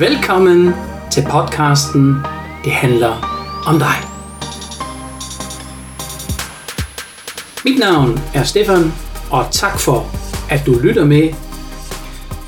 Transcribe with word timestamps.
Velkommen 0.00 0.74
til 1.10 1.26
podcasten 1.30 2.16
Det 2.64 2.72
handler 2.72 3.12
om 3.66 3.78
dig. 3.78 3.96
Mit 7.64 7.78
navn 7.78 8.20
er 8.34 8.44
Stefan, 8.44 8.92
og 9.30 9.46
tak 9.50 9.80
for, 9.80 10.06
at 10.50 10.62
du 10.66 10.78
lytter 10.78 11.04
med. 11.04 11.34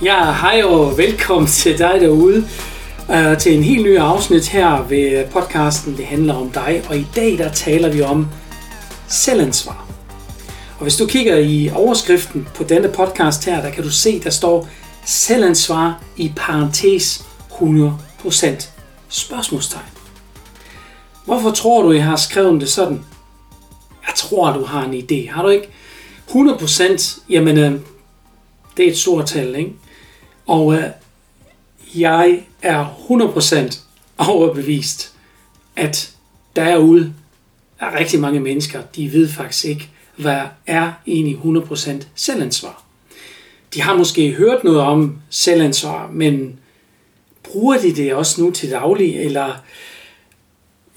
Ja, 0.02 0.32
hej 0.32 0.62
og 0.62 0.98
velkommen 0.98 1.46
til 1.62 1.78
dig 1.78 2.00
derude 2.00 2.48
øh, 3.10 3.38
til 3.38 3.56
en 3.56 3.62
helt 3.62 3.84
ny 3.84 3.98
afsnit 3.98 4.48
her 4.48 4.86
ved 4.88 5.24
podcasten 5.32 5.96
Det 5.96 6.04
handler 6.04 6.34
om 6.34 6.50
dig. 6.50 6.82
Og 6.88 6.96
i 6.96 7.06
dag 7.16 7.38
der 7.38 7.48
taler 7.48 7.88
vi 7.88 8.02
om 8.02 8.28
selvansvar. 9.08 9.86
Og 10.78 10.82
hvis 10.82 10.96
du 10.96 11.06
kigger 11.06 11.36
i 11.36 11.70
overskriften 11.74 12.48
på 12.54 12.64
denne 12.64 12.88
podcast 12.88 13.44
her, 13.44 13.62
der 13.62 13.70
kan 13.70 13.84
du 13.84 13.90
se, 13.90 14.20
der 14.24 14.30
står 14.30 14.68
selvansvar 15.04 16.02
i 16.16 16.32
parentes 16.36 17.24
100% 17.54 18.68
spørgsmålstegn. 19.08 19.84
Hvorfor 21.24 21.50
tror 21.50 21.82
du, 21.82 21.92
jeg 21.92 22.04
har 22.04 22.16
skrevet 22.16 22.60
det 22.60 22.68
sådan? 22.68 23.04
Jeg 24.06 24.14
tror, 24.16 24.52
du 24.52 24.64
har 24.64 24.84
en 24.84 24.94
idé. 24.94 25.30
Har 25.30 25.42
du 25.42 25.48
ikke? 25.48 25.68
100%, 26.28 27.20
jamen, 27.28 27.58
øh, 27.58 27.80
det 28.76 28.86
er 28.86 28.90
et 28.90 28.98
stort 28.98 29.26
tal, 29.26 29.56
ikke? 29.56 29.72
Og 30.46 30.74
øh, 30.74 30.84
jeg 31.94 32.42
er 32.62 32.86
100% 33.68 33.78
overbevist, 34.18 35.12
at 35.76 36.14
derude 36.56 37.14
er 37.80 37.98
rigtig 37.98 38.20
mange 38.20 38.40
mennesker, 38.40 38.82
de 38.96 39.12
ved 39.12 39.28
faktisk 39.28 39.64
ikke, 39.64 39.90
hvad 40.16 40.40
er 40.66 40.92
egentlig 41.06 41.36
100% 41.36 42.04
selvansvar. 42.14 42.82
De 43.74 43.82
har 43.82 43.96
måske 43.96 44.32
hørt 44.32 44.64
noget 44.64 44.80
om 44.80 45.16
selvansvar, 45.30 46.10
men 46.12 46.58
bruger 47.44 47.78
de 47.78 47.96
det 47.96 48.14
også 48.14 48.42
nu 48.42 48.50
til 48.50 48.70
daglig, 48.70 49.16
eller 49.16 49.54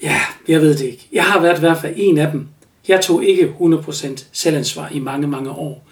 ja, 0.02 0.20
jeg 0.48 0.60
ved 0.60 0.78
det 0.78 0.84
ikke. 0.86 1.08
Jeg 1.12 1.24
har 1.24 1.40
været 1.40 1.56
i 1.56 1.60
hvert 1.60 1.80
fald 1.80 1.94
en 1.96 2.18
af 2.18 2.30
dem. 2.30 2.48
Jeg 2.88 3.00
tog 3.00 3.24
ikke 3.24 3.54
100% 3.60 4.24
selvansvar 4.32 4.88
i 4.88 4.98
mange, 4.98 5.26
mange 5.26 5.50
år. 5.50 5.86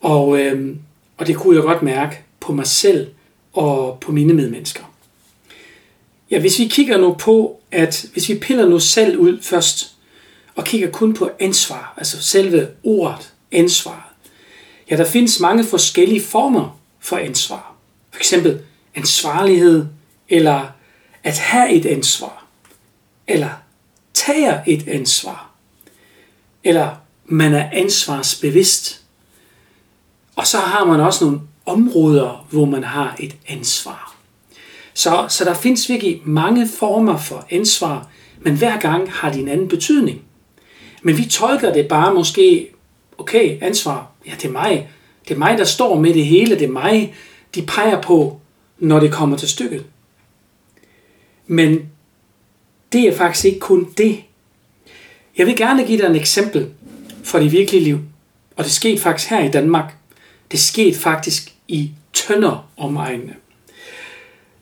Og, 0.00 0.38
øh, 0.40 0.76
og 1.16 1.26
det 1.26 1.36
kunne 1.36 1.56
jeg 1.56 1.62
godt 1.62 1.82
mærke 1.82 2.20
på 2.40 2.52
mig 2.52 2.66
selv 2.66 3.06
og 3.52 3.98
på 4.00 4.12
mine 4.12 4.34
medmennesker. 4.34 4.82
Ja, 6.30 6.40
hvis 6.40 6.58
vi 6.58 6.64
kigger 6.64 6.98
nu 6.98 7.12
på, 7.12 7.60
at 7.70 8.06
hvis 8.12 8.28
vi 8.28 8.34
piller 8.38 8.68
nu 8.68 8.78
selv 8.78 9.18
ud 9.18 9.42
først, 9.42 9.90
og 10.54 10.64
kigger 10.64 10.90
kun 10.90 11.14
på 11.14 11.30
ansvar, 11.40 11.94
altså 11.96 12.22
selve 12.22 12.68
ordet 12.82 13.32
ansvar, 13.52 14.14
ja, 14.90 14.96
der 14.96 15.04
findes 15.04 15.40
mange 15.40 15.64
forskellige 15.64 16.22
former 16.22 16.80
for 17.00 17.16
ansvar. 17.16 17.74
For 18.10 18.18
eksempel 18.18 18.60
ansvarlighed, 18.94 19.86
eller 20.28 20.66
at 21.24 21.38
have 21.38 21.72
et 21.72 21.86
ansvar, 21.86 22.44
eller 23.28 23.50
tager 24.14 24.60
et 24.66 24.88
ansvar, 24.88 25.50
eller 26.64 26.90
man 27.24 27.54
er 27.54 27.70
ansvarsbevidst. 27.72 29.00
Og 30.36 30.46
så 30.46 30.58
har 30.58 30.84
man 30.84 31.00
også 31.00 31.24
nogle 31.24 31.40
områder, 31.66 32.46
hvor 32.50 32.64
man 32.64 32.84
har 32.84 33.16
et 33.20 33.36
ansvar. 33.48 34.14
Så, 34.94 35.26
så 35.28 35.44
der 35.44 35.54
findes 35.54 35.88
virkelig 35.88 36.20
mange 36.24 36.68
former 36.78 37.18
for 37.18 37.46
ansvar, 37.50 38.08
men 38.40 38.56
hver 38.56 38.80
gang 38.80 39.12
har 39.12 39.32
de 39.32 39.40
en 39.40 39.48
anden 39.48 39.68
betydning. 39.68 40.22
Men 41.02 41.18
vi 41.18 41.24
tolker 41.24 41.72
det 41.72 41.88
bare 41.88 42.14
måske, 42.14 42.68
okay, 43.18 43.58
ansvar, 43.62 44.10
ja 44.26 44.32
det 44.36 44.44
er 44.44 44.52
mig. 44.52 44.88
Det 45.28 45.34
er 45.34 45.38
mig, 45.38 45.58
der 45.58 45.64
står 45.64 46.00
med 46.00 46.14
det 46.14 46.26
hele. 46.26 46.54
Det 46.54 46.64
er 46.64 46.72
mig, 46.72 47.14
de 47.54 47.62
peger 47.62 48.00
på, 48.00 48.40
når 48.84 49.00
det 49.00 49.12
kommer 49.12 49.36
til 49.36 49.48
stykket. 49.48 49.84
Men 51.46 51.88
det 52.92 53.08
er 53.08 53.16
faktisk 53.16 53.44
ikke 53.44 53.60
kun 53.60 53.92
det. 53.98 54.20
Jeg 55.38 55.46
vil 55.46 55.56
gerne 55.56 55.84
give 55.84 55.98
dig 55.98 56.06
et 56.06 56.16
eksempel 56.16 56.68
fra 57.24 57.40
det 57.40 57.52
virkelige 57.52 57.84
liv. 57.84 57.98
Og 58.56 58.64
det 58.64 58.72
skete 58.72 59.02
faktisk 59.02 59.30
her 59.30 59.44
i 59.44 59.50
Danmark. 59.50 59.94
Det 60.50 60.60
skete 60.60 60.98
faktisk 60.98 61.54
i 61.68 61.90
Tønder 62.12 62.68
omegnene. 62.76 63.34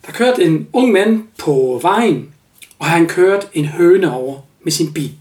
Der 0.07 0.13
kørte 0.13 0.45
en 0.45 0.69
ung 0.73 0.93
mand 0.93 1.23
på 1.39 1.79
vejen, 1.83 2.33
og 2.79 2.87
han 2.87 3.07
kørte 3.07 3.47
en 3.53 3.65
høne 3.65 4.13
over 4.13 4.39
med 4.63 4.73
sin 4.73 4.93
bil. 4.93 5.13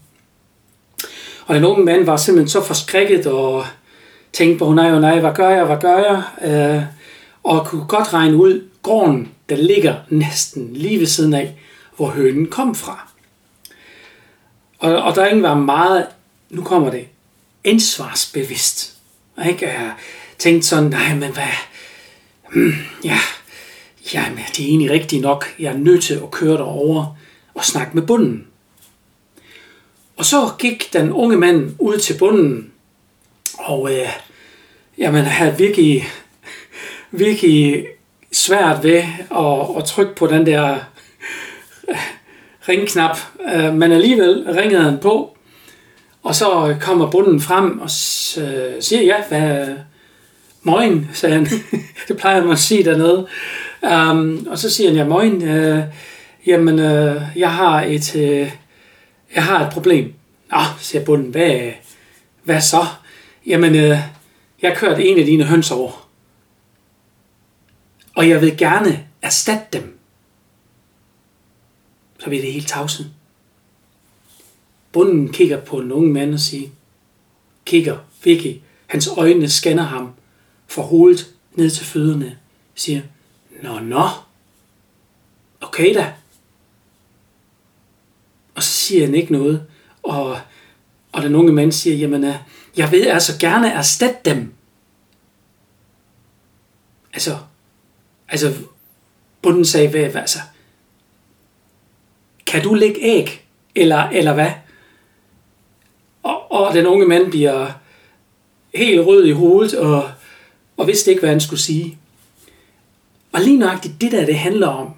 Og 1.46 1.54
den 1.54 1.64
unge 1.64 1.84
mand 1.84 2.04
var 2.04 2.16
simpelthen 2.16 2.48
så 2.48 2.64
forskrækket 2.64 3.26
og 3.26 3.64
tænkte 4.32 4.58
på, 4.58 4.72
nej, 4.74 5.00
nej, 5.00 5.20
hvad 5.20 5.32
gør 5.34 5.48
jeg, 5.48 5.64
hvad 5.64 5.76
gør 5.80 5.96
jeg? 5.96 6.22
Øh, 6.50 6.82
og 7.42 7.66
kunne 7.66 7.84
godt 7.88 8.14
regne 8.14 8.36
ud, 8.36 8.68
gården, 8.82 9.28
der 9.48 9.56
ligger 9.56 9.96
næsten 10.08 10.72
lige 10.72 10.98
ved 10.98 11.06
siden 11.06 11.34
af, 11.34 11.54
hvor 11.96 12.06
hønen 12.06 12.46
kom 12.46 12.74
fra. 12.74 13.08
Og, 14.78 15.02
og 15.02 15.14
der 15.14 15.40
var 15.40 15.54
meget, 15.54 16.06
nu 16.50 16.62
kommer 16.62 16.90
det, 16.90 17.06
ansvarsbevidst. 17.64 18.94
Og 19.36 19.46
ikke? 19.46 19.66
Jeg 19.68 19.92
tænkte 20.38 20.68
sådan, 20.68 20.90
nej, 20.90 21.14
men 21.14 21.32
hvad, 21.32 21.44
hmm, 22.52 22.74
ja, 23.04 23.18
jamen, 24.14 24.44
det 24.56 24.64
er 24.64 24.68
egentlig 24.68 24.90
rigtigt 24.90 25.22
nok. 25.22 25.54
Jeg 25.58 25.72
er 25.72 25.78
nødt 25.78 26.04
til 26.04 26.14
at 26.14 26.30
køre 26.30 26.56
derover 26.56 27.16
og 27.54 27.64
snakke 27.64 27.94
med 27.94 28.02
bunden. 28.02 28.46
Og 30.16 30.24
så 30.24 30.50
gik 30.58 30.92
den 30.92 31.12
unge 31.12 31.36
mand 31.36 31.74
ud 31.78 31.98
til 31.98 32.18
bunden, 32.18 32.72
og 33.58 33.94
øh, 33.94 34.08
jamen, 34.98 35.24
havde 35.24 35.58
virkelig, 35.58 36.04
virkelig 37.10 37.86
svært 38.32 38.82
ved 38.82 39.02
at, 39.30 39.76
at 39.78 39.84
trykke 39.84 40.14
på 40.14 40.26
den 40.26 40.46
der 40.46 40.76
ringknap, 42.68 43.18
øh, 43.54 43.74
men 43.74 43.92
alligevel 43.92 44.44
ringede 44.56 44.82
han 44.82 44.98
på, 44.98 45.36
og 46.22 46.34
så 46.34 46.76
kommer 46.80 47.10
bunden 47.10 47.40
frem 47.40 47.80
og 47.80 47.90
øh, 48.42 48.82
siger, 48.82 49.02
ja, 49.02 49.16
hvad, 49.28 49.68
Moin, 50.64 51.08
sagde 51.12 51.34
han. 51.34 51.46
det 52.08 52.16
plejer 52.16 52.42
man 52.42 52.52
at 52.52 52.58
sige 52.58 52.84
dernede. 52.84 53.26
Um, 53.82 54.46
og 54.50 54.58
så 54.58 54.70
siger 54.70 54.88
han, 54.88 54.96
ja, 54.96 55.04
moin, 55.04 55.42
øh, 55.42 55.84
jamen, 56.46 56.78
øh, 56.78 57.22
jeg 57.36 57.52
har 57.52 57.82
et, 57.82 58.16
øh, 58.16 58.50
jeg 59.34 59.44
har 59.44 59.66
et 59.66 59.72
problem. 59.72 60.12
Nå, 60.50 60.58
siger 60.78 61.04
bunden, 61.04 61.30
hvad, 61.30 61.60
hvad 62.44 62.60
så? 62.60 62.86
Jamen, 63.46 63.74
øh, 63.74 63.98
jeg 64.62 64.70
har 64.70 64.74
kørt 64.74 64.98
en 65.00 65.18
af 65.18 65.24
dine 65.24 65.44
høns 65.44 65.70
over. 65.70 66.01
Og 68.14 68.28
jeg 68.28 68.40
vil 68.40 68.56
gerne 68.58 69.08
erstatte 69.22 69.78
dem. 69.78 69.98
Så 72.18 72.28
bliver 72.28 72.42
det 72.42 72.52
helt 72.52 72.68
tavset. 72.68 73.12
Bunden 74.92 75.32
kigger 75.32 75.60
på 75.60 75.78
en 75.78 75.92
ung 75.92 76.12
mand 76.12 76.34
og 76.34 76.40
siger, 76.40 76.68
kigger, 77.64 77.98
Vicky, 78.24 78.60
hans 78.86 79.08
øjne 79.08 79.48
scanner 79.48 79.82
ham 79.82 80.12
fra 80.66 80.82
hovedet 80.82 81.34
ned 81.54 81.70
til 81.70 81.86
fødderne, 81.86 82.38
siger, 82.74 83.02
nå, 83.62 83.78
nå, 83.78 84.08
okay 85.60 85.94
da. 85.94 86.14
Og 88.54 88.62
så 88.62 88.70
siger 88.70 89.06
han 89.06 89.14
ikke 89.14 89.32
noget, 89.32 89.66
og, 90.02 90.38
og 91.12 91.22
den 91.22 91.34
unge 91.34 91.52
mand 91.52 91.72
siger, 91.72 91.96
jamen, 91.96 92.24
øh, 92.24 92.34
jeg 92.76 92.90
vil 92.90 93.02
altså 93.02 93.38
gerne 93.38 93.68
erstatte 93.68 94.30
dem. 94.30 94.54
Altså, 97.12 97.38
altså, 98.32 98.54
bunden 99.42 99.64
sagde, 99.64 99.88
hvad, 99.88 100.04
hvad 100.04 100.20
altså, 100.20 100.38
kan 102.46 102.62
du 102.62 102.74
lægge 102.74 103.00
æg, 103.00 103.44
eller, 103.74 104.08
eller 104.08 104.34
hvad? 104.34 104.50
Og, 106.22 106.52
og 106.52 106.74
den 106.74 106.86
unge 106.86 107.06
mand 107.06 107.30
bliver 107.30 107.70
helt 108.74 109.06
rød 109.06 109.26
i 109.26 109.32
hovedet, 109.32 109.74
og, 109.74 110.10
og 110.76 110.86
vidste 110.86 111.10
ikke, 111.10 111.20
hvad 111.20 111.30
han 111.30 111.40
skulle 111.40 111.60
sige. 111.60 111.98
Og 113.32 113.40
lige 113.40 113.58
nøjagtigt 113.58 114.00
det 114.00 114.12
der, 114.12 114.26
det 114.26 114.38
handler 114.38 114.66
om, 114.66 114.94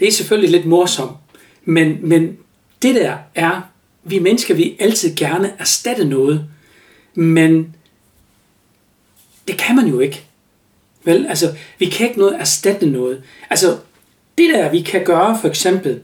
det 0.00 0.08
er 0.08 0.12
selvfølgelig 0.12 0.50
lidt 0.50 0.66
morsomt, 0.66 1.16
men, 1.64 2.08
men 2.08 2.38
det 2.82 2.94
der 2.94 3.18
er, 3.34 3.60
vi 4.04 4.18
mennesker 4.18 4.54
vil 4.54 4.76
altid 4.80 5.16
gerne 5.16 5.54
erstatte 5.58 6.04
noget, 6.04 6.46
men 7.14 7.76
det 9.48 9.58
kan 9.58 9.76
man 9.76 9.86
jo 9.86 10.00
ikke. 10.00 10.26
Vel, 11.04 11.26
altså, 11.26 11.54
vi 11.78 11.86
kan 11.86 12.08
ikke 12.08 12.18
noget 12.18 12.40
erstatte 12.40 12.86
noget. 12.86 13.22
Altså, 13.50 13.78
det 14.38 14.50
der, 14.54 14.70
vi 14.70 14.80
kan 14.80 15.04
gøre, 15.04 15.38
for 15.40 15.48
eksempel, 15.48 16.00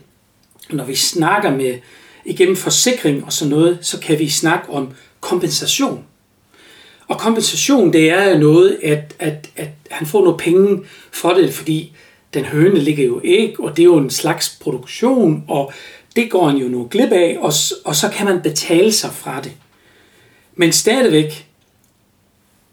når 0.69 0.85
vi 0.85 0.95
snakker 0.95 1.51
med 1.51 1.79
igennem 2.25 2.55
forsikring 2.55 3.25
og 3.25 3.33
sådan 3.33 3.49
noget, 3.49 3.77
så 3.81 3.99
kan 3.99 4.19
vi 4.19 4.29
snakke 4.29 4.69
om 4.69 4.91
kompensation. 5.19 6.05
Og 7.07 7.19
kompensation, 7.19 7.93
det 7.93 8.09
er 8.09 8.37
noget, 8.37 8.79
at, 8.83 9.15
at, 9.19 9.49
at 9.55 9.69
han 9.91 10.07
får 10.07 10.23
nogle 10.23 10.37
penge 10.37 10.83
for 11.11 11.33
det, 11.33 11.53
fordi 11.53 11.95
den 12.33 12.45
høne 12.45 12.79
ligger 12.79 13.05
jo 13.05 13.21
æg, 13.23 13.59
og 13.59 13.77
det 13.77 13.83
er 13.83 13.85
jo 13.85 13.97
en 13.97 14.09
slags 14.09 14.57
produktion, 14.61 15.43
og 15.47 15.73
det 16.15 16.31
går 16.31 16.49
han 16.49 16.57
jo 16.57 16.67
nu 16.67 16.87
glip 16.91 17.11
af, 17.11 17.37
og, 17.39 17.53
og 17.85 17.95
så 17.95 18.09
kan 18.13 18.25
man 18.25 18.41
betale 18.41 18.91
sig 18.91 19.13
fra 19.13 19.41
det. 19.41 19.51
Men 20.55 20.71
stadigvæk 20.71 21.47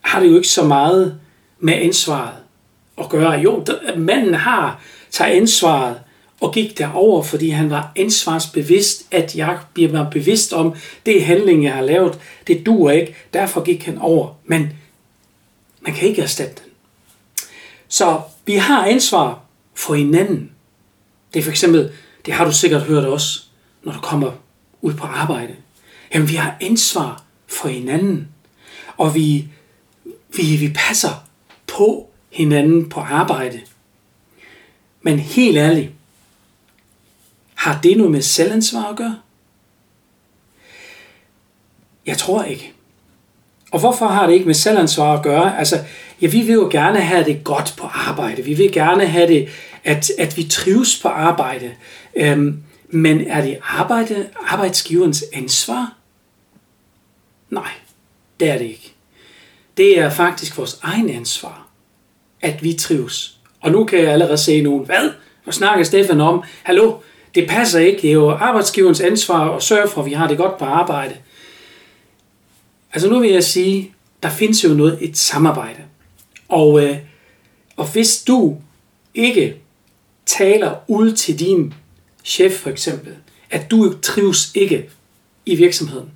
har 0.01 0.21
det 0.21 0.29
jo 0.29 0.37
ikke 0.37 0.49
så 0.49 0.65
meget 0.65 1.21
med 1.59 1.75
ansvaret 1.75 2.35
at 2.99 3.09
gøre. 3.09 3.31
Jo, 3.31 3.65
manden 3.97 4.35
har 4.35 4.81
tager 5.11 5.31
ansvaret 5.31 6.01
og 6.41 6.55
gik 6.55 6.79
derover, 6.79 7.23
fordi 7.23 7.51
han 7.51 7.71
var 7.71 7.93
ansvarsbevidst, 7.97 9.07
at 9.11 9.37
jeg 9.37 9.59
bliver 9.75 9.93
mig 9.93 10.09
bevidst 10.11 10.53
om, 10.53 10.75
det 11.07 11.25
handling, 11.25 11.65
jeg 11.65 11.75
har 11.75 11.83
lavet, 11.83 12.19
det 12.47 12.67
duer 12.67 12.91
ikke, 12.91 13.17
derfor 13.33 13.63
gik 13.63 13.85
han 13.85 13.99
over. 13.99 14.35
Men 14.45 14.73
man 15.81 15.95
kan 15.95 16.09
ikke 16.09 16.23
erstatte 16.23 16.55
den. 16.63 16.73
Så 17.89 18.21
vi 18.47 18.55
har 18.55 18.87
ansvar 18.87 19.41
for 19.75 19.95
hinanden. 19.95 20.51
Det 21.35 21.39
er 21.39 21.45
for 21.45 21.51
eksempel, 21.51 21.93
det 22.27 22.35
har 22.35 22.45
du 22.45 22.53
sikkert 22.53 22.83
hørt 22.83 23.05
også, 23.05 23.43
når 23.83 23.93
du 23.93 24.01
kommer 24.01 24.33
ud 24.83 24.95
på 24.95 25.07
arbejde. 25.07 25.57
Jamen, 26.15 26.29
vi 26.29 26.35
har 26.35 26.57
ansvar 26.61 27.23
for 27.47 27.69
hinanden. 27.69 28.29
Og 28.97 29.15
vi, 29.15 29.49
vi, 30.37 30.57
vi 30.57 30.73
passer 30.75 31.26
på 31.77 32.11
hinanden 32.31 32.89
på 32.89 33.01
arbejde. 33.01 33.61
Men 35.03 35.19
helt 35.19 35.59
ærligt, 35.59 35.91
har 37.55 37.81
det 37.83 37.97
noget 37.97 38.13
med 38.13 38.23
selvansvar 38.23 38.85
at 38.85 38.97
gøre? 38.97 39.19
Jeg 42.07 42.19
tror 42.19 42.43
ikke. 42.43 42.73
Og 43.71 43.81
hvorfor 43.81 44.07
har 44.07 44.27
det 44.27 44.35
ikke 44.35 44.47
med 44.47 44.55
selvansvar 44.55 45.17
at 45.17 45.23
gøre? 45.23 45.59
Altså, 45.59 45.85
ja, 46.21 46.27
vi 46.27 46.41
vil 46.41 46.55
jo 46.55 46.69
gerne 46.73 47.01
have 47.01 47.25
det 47.25 47.45
godt 47.45 47.75
på 47.79 47.87
arbejde. 47.87 48.43
Vi 48.43 48.55
vil 48.55 48.73
gerne 48.73 49.07
have 49.07 49.29
det, 49.29 49.49
at, 49.85 50.11
at 50.19 50.37
vi 50.37 50.45
trives 50.45 51.03
på 51.03 51.09
arbejde. 51.09 51.75
Øhm, 52.17 52.63
men 52.89 53.27
er 53.27 53.41
det 53.41 53.59
arbejde, 53.63 54.29
arbejdsgiverens 54.47 55.25
ansvar? 55.33 55.97
Nej, 57.51 57.71
det 58.41 58.51
er 58.51 58.59
det 58.59 58.65
ikke. 58.65 58.93
Det 59.77 59.99
er 59.99 60.11
faktisk 60.11 60.59
vores 60.59 60.79
egen 60.83 61.11
ansvar, 61.11 61.66
at 62.41 62.63
vi 62.63 62.73
trives. 62.73 63.39
Og 63.61 63.71
nu 63.71 63.85
kan 63.85 63.99
jeg 63.99 64.09
allerede 64.09 64.39
se 64.39 64.63
nogen, 64.63 64.87
hvad? 64.87 65.11
Hvad 65.45 65.53
snakker 65.53 65.85
Stefan 65.85 66.21
om? 66.21 66.43
Hallo, 66.63 66.95
det 67.35 67.49
passer 67.49 67.81
ikke. 67.81 68.03
Det 68.03 68.09
er 68.11 68.15
jo 68.15 68.31
arbejdsgiverens 68.31 69.01
ansvar 69.01 69.57
at 69.57 69.63
sørge 69.63 69.89
for, 69.89 70.01
at 70.01 70.07
vi 70.07 70.13
har 70.13 70.29
det 70.29 70.39
godt 70.39 70.59
på 70.59 70.65
arbejde. 70.65 71.17
Altså 72.93 73.11
nu 73.11 73.19
vil 73.19 73.31
jeg 73.31 73.45
sige, 73.45 73.93
der 74.23 74.31
findes 74.31 74.65
jo 74.65 74.69
noget, 74.69 74.99
et 75.01 75.17
samarbejde. 75.17 75.83
Og, 76.49 76.85
øh, 76.85 76.97
og 77.77 77.93
hvis 77.93 78.23
du 78.23 78.57
ikke 79.15 79.57
taler 80.27 80.75
ud 80.89 81.13
til 81.13 81.39
din 81.39 81.75
chef 82.25 82.53
for 82.53 82.71
eksempel, 82.71 83.13
at 83.51 83.71
du 83.71 83.95
trives 84.03 84.51
ikke 84.55 84.91
i 85.47 85.55
virksomheden, 85.55 86.11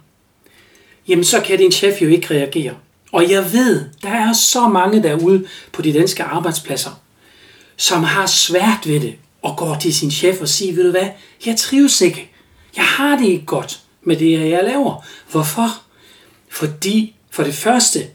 jamen 1.09 1.25
så 1.25 1.41
kan 1.41 1.59
din 1.59 1.73
chef 1.73 2.03
jo 2.03 2.09
ikke 2.09 2.35
reagere. 2.35 2.77
Og 3.13 3.31
jeg 3.31 3.53
ved, 3.53 3.85
der 4.03 4.09
er 4.09 4.33
så 4.33 4.69
mange 4.69 5.03
derude 5.03 5.47
på 5.73 5.83
de 5.83 5.93
danske 5.93 6.23
arbejdspladser, 6.23 6.91
som 7.77 8.03
har 8.03 8.27
svært 8.27 8.87
ved 8.87 9.01
det, 9.01 9.17
og 9.43 9.57
går 9.57 9.77
til 9.81 9.95
sin 9.95 10.11
chef 10.11 10.41
og 10.41 10.49
siger, 10.49 10.75
ved 10.75 10.85
du 10.85 10.91
hvad, 10.91 11.09
jeg 11.47 11.57
trives 11.57 12.01
ikke. 12.01 12.31
Jeg 12.77 12.85
har 12.85 13.17
det 13.17 13.27
ikke 13.27 13.47
godt 13.47 13.81
med 14.03 14.17
det, 14.17 14.51
jeg 14.51 14.65
laver. 14.65 15.05
Hvorfor? 15.31 15.83
Fordi 16.49 17.15
for 17.31 17.43
det 17.43 17.55
første 17.55 18.07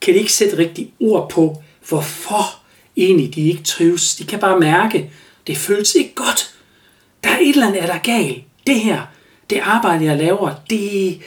kan 0.00 0.14
de 0.14 0.18
ikke 0.18 0.32
sætte 0.32 0.58
rigtig 0.58 0.92
ord 1.00 1.30
på, 1.30 1.62
hvorfor 1.88 2.58
egentlig 2.96 3.34
de 3.34 3.48
ikke 3.48 3.62
trives. 3.62 4.16
De 4.16 4.24
kan 4.24 4.38
bare 4.38 4.60
mærke, 4.60 5.10
det 5.46 5.56
føles 5.56 5.94
ikke 5.94 6.14
godt. 6.14 6.54
Der 7.24 7.30
er 7.30 7.38
et 7.38 7.48
eller 7.48 7.66
andet, 7.66 7.82
der 7.82 7.94
er 7.94 7.98
galt. 7.98 8.44
Det 8.66 8.80
her, 8.80 9.02
det 9.50 9.58
arbejde, 9.62 10.04
jeg 10.04 10.18
laver, 10.18 10.54
det, 10.70 11.20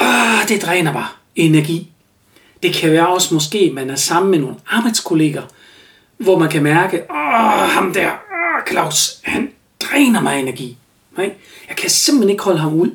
øh, 0.00 0.48
det 0.48 0.62
dræner 0.62 0.92
mig 0.92 1.06
energi. 1.36 1.90
Det 2.62 2.74
kan 2.74 2.92
være 2.92 3.08
også 3.08 3.34
måske, 3.34 3.70
man 3.74 3.90
er 3.90 3.96
sammen 3.96 4.30
med 4.30 4.38
nogle 4.38 4.56
arbejdskolleger, 4.66 5.42
hvor 6.16 6.38
man 6.38 6.48
kan 6.48 6.62
mærke, 6.62 7.02
åh, 7.10 7.70
ham 7.70 7.92
der, 7.92 8.10
åh, 8.10 8.72
Claus, 8.72 9.20
han 9.22 9.50
dræner 9.80 10.20
mig 10.20 10.40
energi. 10.40 10.76
Nej? 11.16 11.32
Jeg 11.68 11.76
kan 11.76 11.90
simpelthen 11.90 12.30
ikke 12.30 12.42
holde 12.42 12.58
ham 12.58 12.74
ud. 12.74 12.90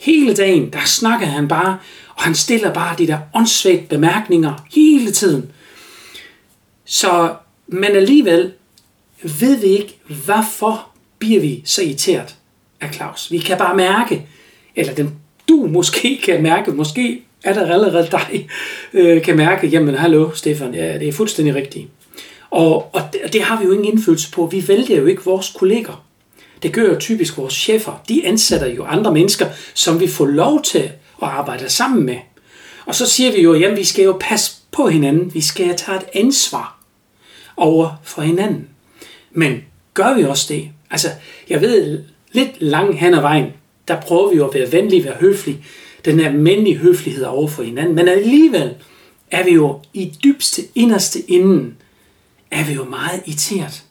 Hele 0.00 0.34
dagen, 0.34 0.72
der 0.72 0.84
snakker 0.84 1.26
han 1.26 1.48
bare, 1.48 1.78
og 2.14 2.22
han 2.22 2.34
stiller 2.34 2.74
bare 2.74 2.96
de 2.98 3.06
der 3.06 3.18
åndssvagt 3.34 3.88
bemærkninger 3.88 4.54
hele 4.74 5.12
tiden. 5.12 5.50
Så, 6.84 7.34
men 7.66 7.96
alligevel 7.96 8.52
ved 9.22 9.56
vi 9.56 9.66
ikke, 9.66 9.98
hvorfor 10.24 10.88
bliver 11.18 11.40
vi 11.40 11.62
så 11.64 11.82
irriteret 11.82 12.36
af 12.80 12.94
Claus. 12.94 13.30
Vi 13.30 13.38
kan 13.38 13.58
bare 13.58 13.76
mærke, 13.76 14.26
eller 14.76 14.94
den, 14.94 15.14
du 15.48 15.66
måske 15.66 16.20
kan 16.24 16.42
mærke, 16.42 16.70
måske 16.70 17.22
er 17.44 17.52
der 17.52 17.72
allerede 17.72 18.08
dig, 18.10 18.48
øh, 18.92 19.22
kan 19.22 19.36
mærke, 19.36 19.66
jamen 19.66 19.94
hallo 19.94 20.30
Stefan, 20.34 20.74
ja, 20.74 20.98
det 20.98 21.08
er 21.08 21.12
fuldstændig 21.12 21.54
rigtigt. 21.54 21.88
Og, 22.50 22.94
og 22.94 23.02
det, 23.12 23.32
det 23.32 23.42
har 23.42 23.58
vi 23.58 23.64
jo 23.64 23.72
ingen 23.72 23.92
indflydelse 23.92 24.30
på. 24.32 24.46
Vi 24.46 24.68
vælger 24.68 24.96
jo 24.96 25.06
ikke 25.06 25.24
vores 25.24 25.52
kolleger. 25.58 26.04
Det 26.62 26.72
gør 26.72 26.82
jo 26.82 26.98
typisk 26.98 27.38
vores 27.38 27.54
chefer. 27.54 28.02
De 28.08 28.26
ansætter 28.26 28.66
jo 28.66 28.84
andre 28.84 29.12
mennesker, 29.12 29.46
som 29.74 30.00
vi 30.00 30.08
får 30.08 30.26
lov 30.26 30.62
til 30.62 30.78
at 31.22 31.28
arbejde 31.28 31.68
sammen 31.68 32.06
med. 32.06 32.16
Og 32.86 32.94
så 32.94 33.06
siger 33.06 33.32
vi 33.32 33.42
jo, 33.42 33.54
jamen 33.54 33.76
vi 33.76 33.84
skal 33.84 34.04
jo 34.04 34.16
passe 34.20 34.56
på 34.72 34.88
hinanden. 34.88 35.34
Vi 35.34 35.40
skal 35.40 35.76
tage 35.76 35.98
et 35.98 36.06
ansvar 36.14 36.80
over 37.56 38.00
for 38.02 38.22
hinanden. 38.22 38.68
Men 39.32 39.64
gør 39.94 40.14
vi 40.14 40.24
også 40.24 40.54
det? 40.54 40.68
Altså, 40.90 41.08
jeg 41.48 41.60
ved, 41.60 42.02
lidt 42.32 42.50
langt 42.62 42.98
hen 42.98 43.14
ad 43.14 43.20
vejen, 43.20 43.46
der 43.88 44.00
prøver 44.00 44.30
vi 44.30 44.36
jo 44.36 44.48
at 44.48 44.54
være 44.54 44.72
venlige, 44.72 45.04
være 45.04 45.14
høflige. 45.20 45.64
Den 46.04 46.20
er 46.20 46.32
mændelige 46.32 46.76
høflighed 46.76 47.24
over 47.24 47.48
for 47.48 47.62
hinanden. 47.62 47.94
Men 47.94 48.08
alligevel 48.08 48.74
er 49.30 49.44
vi 49.44 49.50
jo 49.50 49.80
i 49.94 50.12
dybste, 50.24 50.62
inderste 50.74 51.20
inden, 51.20 51.76
er 52.50 52.64
vi 52.64 52.72
jo 52.72 52.84
meget 52.84 53.22
irriteret. 53.26 53.84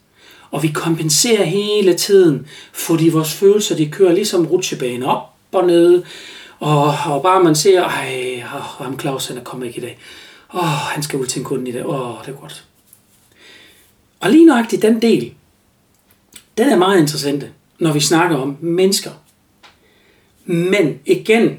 Og 0.50 0.62
vi 0.62 0.68
kompenserer 0.68 1.44
hele 1.44 1.94
tiden, 1.94 2.46
fordi 2.72 3.08
vores 3.08 3.32
følelser, 3.32 3.76
de 3.76 3.90
kører 3.90 4.12
ligesom 4.12 4.46
rutsjebanen 4.46 5.02
op 5.02 5.34
og 5.52 5.66
ned. 5.66 6.02
Og, 6.58 6.94
og 7.06 7.22
bare 7.22 7.44
man 7.44 7.54
ser, 7.54 7.82
ej, 7.82 8.42
oh, 8.54 8.86
ham 8.86 9.00
Claus, 9.00 9.26
han 9.26 9.38
er 9.38 9.42
kommet 9.42 9.66
ikke 9.66 9.78
i 9.78 9.80
dag. 9.80 9.98
Åh, 10.54 10.60
oh, 10.60 10.68
han 10.68 11.02
skal 11.02 11.18
ud 11.18 11.26
til 11.26 11.38
en 11.38 11.44
kunde 11.44 11.68
i 11.68 11.72
dag. 11.72 11.86
Åh, 11.86 12.10
oh, 12.10 12.26
det 12.26 12.34
er 12.34 12.40
godt. 12.40 12.64
Og 14.20 14.30
lige 14.30 14.46
nøjagtigt 14.46 14.82
den 14.82 15.02
del, 15.02 15.32
den 16.58 16.68
er 16.68 16.76
meget 16.76 17.00
interessant, 17.00 17.44
når 17.78 17.92
vi 17.92 18.00
snakker 18.00 18.36
om 18.36 18.56
mennesker. 18.60 19.10
Men 20.44 20.98
igen, 21.06 21.58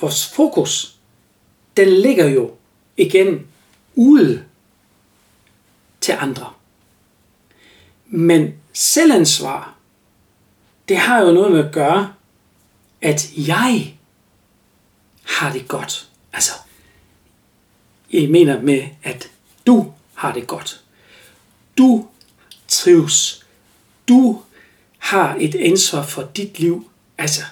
vores 0.00 0.26
fokus, 0.26 0.96
den 1.76 1.88
ligger 1.88 2.28
jo 2.28 2.54
igen 2.96 3.46
ude 3.94 4.44
til 6.00 6.12
andre. 6.18 6.52
Men 8.06 8.54
selvansvar, 8.72 9.74
det 10.88 10.96
har 10.96 11.20
jo 11.20 11.32
noget 11.32 11.52
med 11.52 11.64
at 11.64 11.72
gøre, 11.72 12.14
at 13.00 13.32
jeg 13.36 13.94
har 15.22 15.52
det 15.52 15.68
godt. 15.68 16.08
Altså, 16.32 16.52
jeg 18.12 18.30
mener 18.30 18.62
med, 18.62 18.82
at 19.02 19.30
du 19.66 19.92
har 20.14 20.32
det 20.32 20.46
godt. 20.46 20.84
Du 21.78 22.06
trives. 22.68 23.46
Du 24.08 24.42
har 24.98 25.36
et 25.40 25.54
ansvar 25.54 26.02
for 26.02 26.22
dit 26.36 26.58
liv. 26.58 26.90
Altså, 27.18 27.42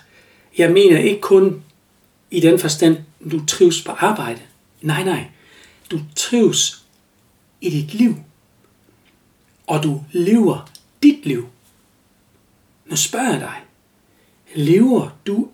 jeg 0.59 0.71
mener 0.71 0.99
ikke 0.99 1.21
kun 1.21 1.65
i 2.33 2.41
den 2.41 2.59
forstand, 2.59 2.97
du 3.31 3.47
trives 3.47 3.83
på 3.83 3.93
arbejde. 3.93 4.41
Nej, 4.81 5.05
nej. 5.05 5.25
Du 5.91 6.01
trives 6.17 6.85
i 7.61 7.71
dit 7.71 7.95
liv. 7.95 8.17
Og 9.67 9.83
du 9.83 10.03
lever 10.13 10.71
dit 11.03 11.27
liv. 11.27 11.49
Nu 12.87 12.97
spørger 12.97 13.31
jeg 13.31 13.41
dig. 13.41 13.57
Lever 14.55 15.11
du 15.27 15.49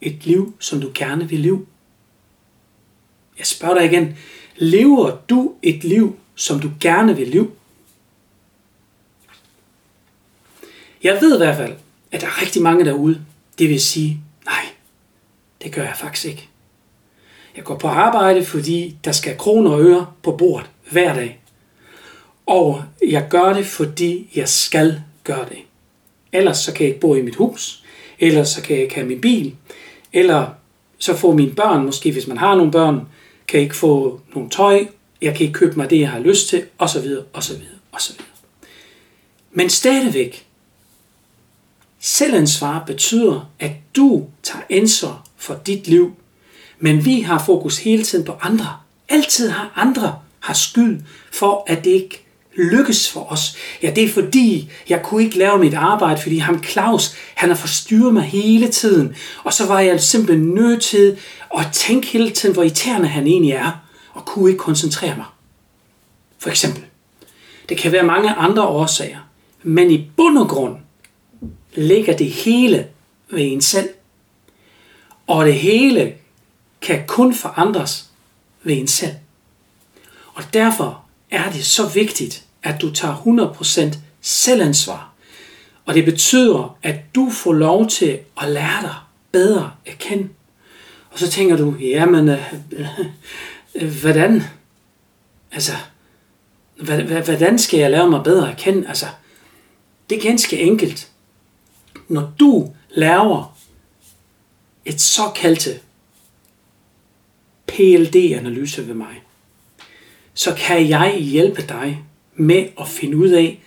et 0.00 0.26
liv, 0.26 0.54
som 0.58 0.80
du 0.80 0.90
gerne 0.94 1.28
vil 1.28 1.40
leve? 1.40 1.66
Jeg 3.38 3.46
spørger 3.46 3.74
dig 3.74 3.84
igen. 3.84 4.16
Lever 4.56 5.18
du 5.30 5.54
et 5.62 5.84
liv, 5.84 6.18
som 6.34 6.60
du 6.60 6.70
gerne 6.80 7.16
vil 7.16 7.28
leve? 7.28 7.50
Jeg 11.02 11.18
ved 11.20 11.34
i 11.34 11.38
hvert 11.38 11.56
fald, 11.56 11.76
at 12.10 12.20
der 12.20 12.26
er 12.26 12.42
rigtig 12.42 12.62
mange 12.62 12.84
derude, 12.84 13.24
det 13.58 13.68
vil 13.68 13.80
sige, 13.80 14.20
det 15.62 15.72
gør 15.72 15.82
jeg 15.82 15.96
faktisk 15.96 16.26
ikke. 16.26 16.48
Jeg 17.56 17.64
går 17.64 17.76
på 17.76 17.88
arbejde, 17.88 18.44
fordi 18.44 18.96
der 19.04 19.12
skal 19.12 19.38
kroner 19.38 19.70
og 19.70 19.82
øre 19.82 20.06
på 20.22 20.32
bordet 20.32 20.70
hver 20.90 21.14
dag. 21.14 21.40
Og 22.46 22.84
jeg 23.08 23.26
gør 23.30 23.52
det, 23.52 23.66
fordi 23.66 24.30
jeg 24.34 24.48
skal 24.48 25.02
gøre 25.24 25.48
det. 25.48 25.58
Ellers 26.32 26.58
så 26.58 26.72
kan 26.72 26.84
jeg 26.84 26.88
ikke 26.88 27.00
bo 27.00 27.14
i 27.14 27.22
mit 27.22 27.34
hus, 27.34 27.84
ellers 28.18 28.48
så 28.48 28.62
kan 28.62 28.76
jeg 28.76 28.82
ikke 28.82 28.94
have 28.94 29.06
min 29.06 29.20
bil, 29.20 29.56
eller 30.12 30.46
så 30.98 31.16
får 31.16 31.32
mine 31.32 31.52
børn, 31.52 31.84
måske 31.84 32.12
hvis 32.12 32.26
man 32.26 32.38
har 32.38 32.54
nogle 32.54 32.72
børn, 32.72 32.94
kan 33.48 33.58
jeg 33.58 33.62
ikke 33.62 33.76
få 33.76 34.20
nogle 34.34 34.50
tøj, 34.50 34.86
jeg 35.22 35.34
kan 35.34 35.46
ikke 35.46 35.58
købe 35.58 35.76
mig 35.76 35.90
det, 35.90 36.00
jeg 36.00 36.10
har 36.10 36.18
lyst 36.18 36.48
til, 36.48 36.64
osv., 36.78 37.06
osv., 37.32 37.56
osv. 37.92 38.20
Men 39.52 39.70
stadigvæk, 39.70 40.46
Selvansvar 41.98 42.84
betyder, 42.86 43.50
at 43.58 43.72
du 43.96 44.26
tager 44.42 44.64
ansvar 44.70 45.26
for 45.40 45.60
dit 45.66 45.88
liv. 45.88 46.12
Men 46.78 47.04
vi 47.04 47.20
har 47.20 47.44
fokus 47.44 47.78
hele 47.78 48.02
tiden 48.02 48.24
på 48.24 48.32
andre. 48.40 48.76
Altid 49.08 49.48
har 49.50 49.72
andre 49.76 50.18
har 50.40 50.54
skyld 50.54 51.00
for, 51.32 51.64
at 51.66 51.84
det 51.84 51.90
ikke 51.90 52.26
lykkes 52.56 53.10
for 53.10 53.32
os? 53.32 53.56
Ja, 53.82 53.92
det 53.96 54.04
er 54.04 54.08
fordi, 54.08 54.70
jeg 54.88 55.02
kunne 55.02 55.22
ikke 55.22 55.38
lave 55.38 55.58
mit 55.58 55.74
arbejde, 55.74 56.20
fordi 56.20 56.38
ham 56.38 56.64
Claus, 56.64 57.14
han 57.34 57.48
har 57.48 57.56
forstyrret 57.56 58.14
mig 58.14 58.22
hele 58.22 58.68
tiden. 58.68 59.14
Og 59.44 59.52
så 59.52 59.66
var 59.66 59.80
jeg 59.80 60.00
simpelthen 60.00 60.46
nødt 60.46 60.82
til 60.82 61.16
at 61.58 61.66
tænke 61.72 62.06
hele 62.06 62.30
tiden, 62.30 62.54
hvor 62.54 62.62
irriterende 62.62 63.08
han 63.08 63.26
egentlig 63.26 63.52
er, 63.52 63.70
og 64.12 64.24
kunne 64.24 64.50
ikke 64.50 64.62
koncentrere 64.62 65.16
mig. 65.16 65.26
For 66.38 66.50
eksempel. 66.50 66.84
Det 67.68 67.78
kan 67.78 67.92
være 67.92 68.02
mange 68.02 68.30
andre 68.30 68.66
årsager, 68.66 69.18
men 69.62 69.90
i 69.90 70.10
bund 70.16 70.38
og 70.38 70.48
grund 70.48 70.76
ligger 71.74 72.16
det 72.16 72.30
hele 72.30 72.86
ved 73.30 73.52
en 73.52 73.60
selv. 73.60 73.88
Og 75.30 75.46
det 75.46 75.54
hele 75.54 76.14
kan 76.80 77.04
kun 77.06 77.34
forandres 77.34 78.10
ved 78.62 78.76
en 78.76 78.88
selv. 78.88 79.14
Og 80.34 80.42
derfor 80.52 81.04
er 81.30 81.50
det 81.50 81.64
så 81.64 81.88
vigtigt, 81.88 82.44
at 82.62 82.80
du 82.80 82.92
tager 82.92 83.94
100% 83.94 83.98
selvansvar. 84.20 85.12
Og 85.86 85.94
det 85.94 86.04
betyder, 86.04 86.76
at 86.82 87.14
du 87.14 87.30
får 87.30 87.52
lov 87.52 87.88
til 87.88 88.18
at 88.42 88.48
lære 88.48 88.82
dig 88.82 88.94
bedre 89.32 89.72
at 89.86 89.98
kende. 89.98 90.28
Og 91.10 91.18
så 91.18 91.30
tænker 91.30 91.56
du, 91.56 91.74
jamen, 91.80 92.28
øh, 92.28 92.50
øh, 93.74 94.00
hvordan? 94.00 94.42
Altså, 95.52 95.72
hvordan 97.24 97.58
skal 97.58 97.80
jeg 97.80 97.90
lære 97.90 98.10
mig 98.10 98.24
bedre 98.24 98.50
at 98.50 98.56
kende? 98.56 98.88
Altså, 98.88 99.06
det 100.10 100.18
er 100.18 100.22
ganske 100.22 100.60
enkelt. 100.60 101.08
Når 102.08 102.32
du 102.40 102.72
laver 102.90 103.59
et 104.90 105.00
såkaldte 105.00 105.80
PLD-analyse 107.66 108.88
ved 108.88 108.94
mig, 108.94 109.22
så 110.34 110.54
kan 110.54 110.88
jeg 110.88 111.16
hjælpe 111.20 111.62
dig 111.68 112.04
med 112.34 112.66
at 112.80 112.88
finde 112.88 113.16
ud 113.16 113.28
af, 113.28 113.60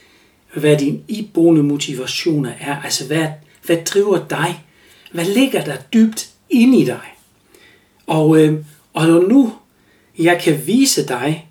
hvad 0.54 0.78
din 0.78 1.04
iboende 1.08 1.64
motivationer 1.64 2.52
er. 2.60 2.82
Altså, 2.82 3.08
hvad, 3.08 3.28
hvad 3.66 3.78
driver 3.86 4.28
dig? 4.28 4.64
Hvad 5.12 5.26
ligger 5.26 5.64
der 5.64 5.78
dybt 5.94 6.30
inde 6.50 6.78
i 6.78 6.86
dig? 6.86 7.16
Og, 8.08 8.38
øh, 8.38 8.66
og 8.94 9.08
når 9.08 9.28
nu 9.28 9.54
jeg 10.20 10.42
kan 10.44 10.68
vise 10.68 11.08
dig 11.08 11.50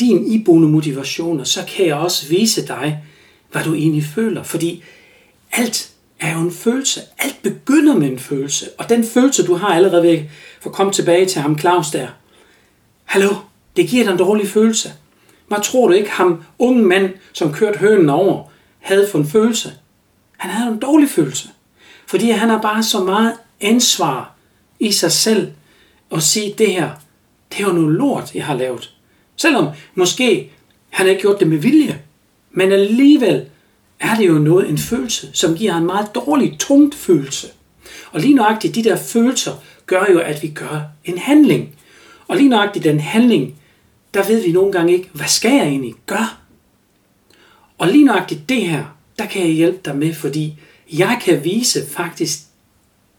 din 0.00 0.26
iboende 0.32 0.68
motivationer, 0.68 1.44
så 1.44 1.64
kan 1.76 1.86
jeg 1.86 1.96
også 1.96 2.28
vise 2.28 2.66
dig, 2.66 3.04
hvad 3.52 3.64
du 3.64 3.74
egentlig 3.74 4.04
føler. 4.04 4.42
Fordi 4.42 4.82
alt 5.52 5.91
er 6.22 6.32
jo 6.32 6.38
en 6.38 6.52
følelse. 6.52 7.00
Alt 7.18 7.42
begynder 7.42 7.94
med 7.94 8.08
en 8.08 8.18
følelse. 8.18 8.66
Og 8.78 8.88
den 8.88 9.04
følelse, 9.04 9.46
du 9.46 9.54
har 9.54 9.68
allerede 9.68 10.02
ved 10.02 10.22
at 10.66 10.72
komme 10.72 10.92
tilbage 10.92 11.26
til 11.26 11.40
ham 11.40 11.58
Claus 11.58 11.90
der. 11.90 12.08
Hallo, 13.04 13.34
det 13.76 13.88
giver 13.88 14.04
dig 14.04 14.12
en 14.12 14.18
dårlig 14.18 14.48
følelse. 14.48 14.92
Hvad 15.48 15.58
tror 15.62 15.88
du 15.88 15.94
ikke, 15.94 16.10
ham 16.10 16.44
unge 16.58 16.82
mand, 16.82 17.10
som 17.32 17.52
kørte 17.52 17.78
hønen 17.78 18.10
over, 18.10 18.44
havde 18.78 19.08
for 19.10 19.18
en 19.18 19.26
følelse? 19.26 19.72
Han 20.36 20.50
havde 20.50 20.72
en 20.72 20.78
dårlig 20.78 21.08
følelse. 21.08 21.48
Fordi 22.06 22.30
han 22.30 22.48
har 22.48 22.62
bare 22.62 22.82
så 22.82 23.04
meget 23.04 23.34
ansvar 23.60 24.34
i 24.80 24.92
sig 24.92 25.12
selv 25.12 25.52
at 26.12 26.22
sige, 26.22 26.54
det 26.58 26.72
her, 26.72 26.90
det 27.52 27.60
er 27.60 27.66
jo 27.66 27.72
noget 27.72 27.94
lort, 27.94 28.34
jeg 28.34 28.46
har 28.46 28.54
lavet. 28.54 28.94
Selvom 29.36 29.68
måske 29.94 30.50
han 30.90 31.08
ikke 31.08 31.20
gjort 31.20 31.40
det 31.40 31.48
med 31.48 31.58
vilje. 31.58 32.02
Men 32.50 32.72
alligevel 32.72 33.46
er 34.02 34.14
det 34.14 34.26
jo 34.26 34.38
noget, 34.38 34.68
en 34.68 34.78
følelse, 34.78 35.30
som 35.32 35.54
giver 35.54 35.76
en 35.76 35.86
meget 35.86 36.14
dårlig, 36.14 36.56
tungt 36.58 36.94
følelse. 36.94 37.48
Og 38.12 38.20
lige 38.20 38.34
nøjagtigt 38.34 38.74
de 38.74 38.84
der 38.84 38.96
følelser 38.96 39.52
gør 39.86 40.04
jo, 40.12 40.18
at 40.18 40.42
vi 40.42 40.48
gør 40.48 40.80
en 41.04 41.18
handling. 41.18 41.74
Og 42.28 42.36
lige 42.36 42.48
nøjagtigt 42.48 42.84
den 42.84 43.00
handling, 43.00 43.54
der 44.14 44.26
ved 44.26 44.42
vi 44.42 44.52
nogle 44.52 44.72
gange 44.72 44.92
ikke, 44.92 45.10
hvad 45.12 45.26
skal 45.26 45.50
jeg 45.50 45.66
egentlig 45.66 45.94
gøre? 46.06 46.28
Og 47.78 47.88
lige 47.88 48.04
nøjagtigt 48.04 48.48
det 48.48 48.66
her, 48.66 48.84
der 49.18 49.26
kan 49.26 49.42
jeg 49.42 49.50
hjælpe 49.50 49.78
dig 49.84 49.96
med, 49.96 50.14
fordi 50.14 50.58
jeg 50.92 51.18
kan 51.24 51.44
vise 51.44 51.86
faktisk 51.90 52.38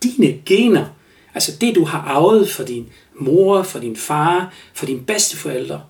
dine 0.04 0.38
gener, 0.46 0.86
altså 1.34 1.52
det 1.62 1.75
du 1.75 1.86
har 1.86 2.00
arvet 2.00 2.50
for 2.50 2.63
din 2.63 2.90
mor, 3.20 3.63
for 3.63 3.80
din 3.80 3.96
far, 3.96 4.54
for 4.74 4.86
dine 4.86 5.00
bedsteforældre, 5.00 5.82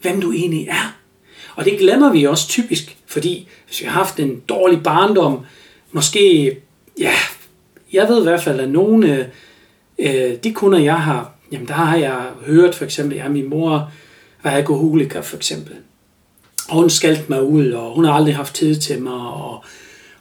hvem 0.00 0.20
du 0.20 0.32
egentlig 0.32 0.68
er. 0.68 0.96
Og 1.54 1.64
det 1.64 1.78
glemmer 1.78 2.12
vi 2.12 2.24
også 2.24 2.48
typisk, 2.48 2.95
fordi 3.06 3.48
hvis 3.66 3.80
vi 3.80 3.86
har 3.86 3.92
haft 3.92 4.20
en 4.20 4.40
dårlig 4.48 4.82
barndom, 4.82 5.40
måske, 5.92 6.52
ja, 6.98 7.12
jeg 7.92 8.08
ved 8.08 8.20
i 8.20 8.22
hvert 8.22 8.42
fald, 8.42 8.60
at 8.60 8.70
nogle 8.70 9.30
øh, 9.98 10.34
de 10.44 10.52
kunder, 10.52 10.78
jeg 10.78 11.02
har, 11.02 11.32
jamen 11.52 11.68
der 11.68 11.74
har 11.74 11.96
jeg 11.96 12.26
hørt 12.46 12.74
for 12.74 12.84
eksempel, 12.84 13.18
at 13.18 13.30
min 13.30 13.50
mor 13.50 13.90
var 14.42 14.50
alkoholiker 14.50 15.22
for 15.22 15.36
eksempel. 15.36 15.74
Og 16.68 16.74
hun 16.74 16.90
skaldte 16.90 17.24
mig 17.28 17.42
ud, 17.42 17.70
og 17.70 17.94
hun 17.94 18.04
har 18.04 18.12
aldrig 18.12 18.36
haft 18.36 18.54
tid 18.54 18.76
til 18.76 19.02
mig, 19.02 19.12
og 19.12 19.64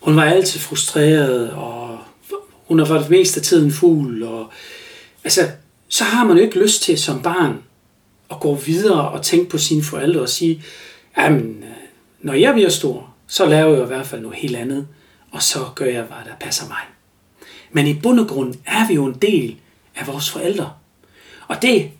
hun 0.01 0.15
var 0.15 0.23
altid 0.23 0.59
frustreret, 0.59 1.51
og 1.51 1.97
hun 2.67 2.79
har 2.79 2.85
for 2.85 2.95
det 2.95 3.09
meste 3.09 3.39
af 3.39 3.43
tiden 3.43 3.71
fugl. 3.71 4.23
Og, 4.23 4.51
altså, 5.23 5.41
så 5.89 6.03
har 6.03 6.25
man 6.25 6.37
jo 6.37 6.43
ikke 6.43 6.59
lyst 6.59 6.81
til 6.81 6.97
som 6.97 7.21
barn 7.21 7.63
at 8.31 8.39
gå 8.39 8.55
videre 8.55 9.09
og 9.09 9.21
tænke 9.21 9.49
på 9.49 9.57
sine 9.57 9.83
forældre 9.83 10.21
og 10.21 10.29
sige, 10.29 10.63
jamen, 11.17 11.63
når 12.25 12.33
jeg 12.33 12.53
bliver 12.53 12.69
stor, 12.69 13.13
så 13.27 13.45
laver 13.45 13.73
jeg 13.73 13.83
i 13.83 13.87
hvert 13.87 14.05
fald 14.07 14.21
noget 14.21 14.37
helt 14.37 14.55
andet, 14.55 14.87
og 15.31 15.43
så 15.43 15.59
gør 15.75 15.85
jeg, 15.85 16.03
hvad 16.03 16.17
der 16.25 16.35
passer 16.39 16.67
mig. 16.67 16.77
Men 17.71 17.87
i 17.87 17.93
bund 17.93 18.19
og 18.19 18.27
grund 18.27 18.53
er 18.65 18.87
vi 18.87 18.93
jo 18.93 19.05
en 19.05 19.13
del 19.13 19.55
af 19.95 20.07
vores 20.07 20.29
forældre. 20.29 20.73
Og 21.47 21.61
det 21.61 21.91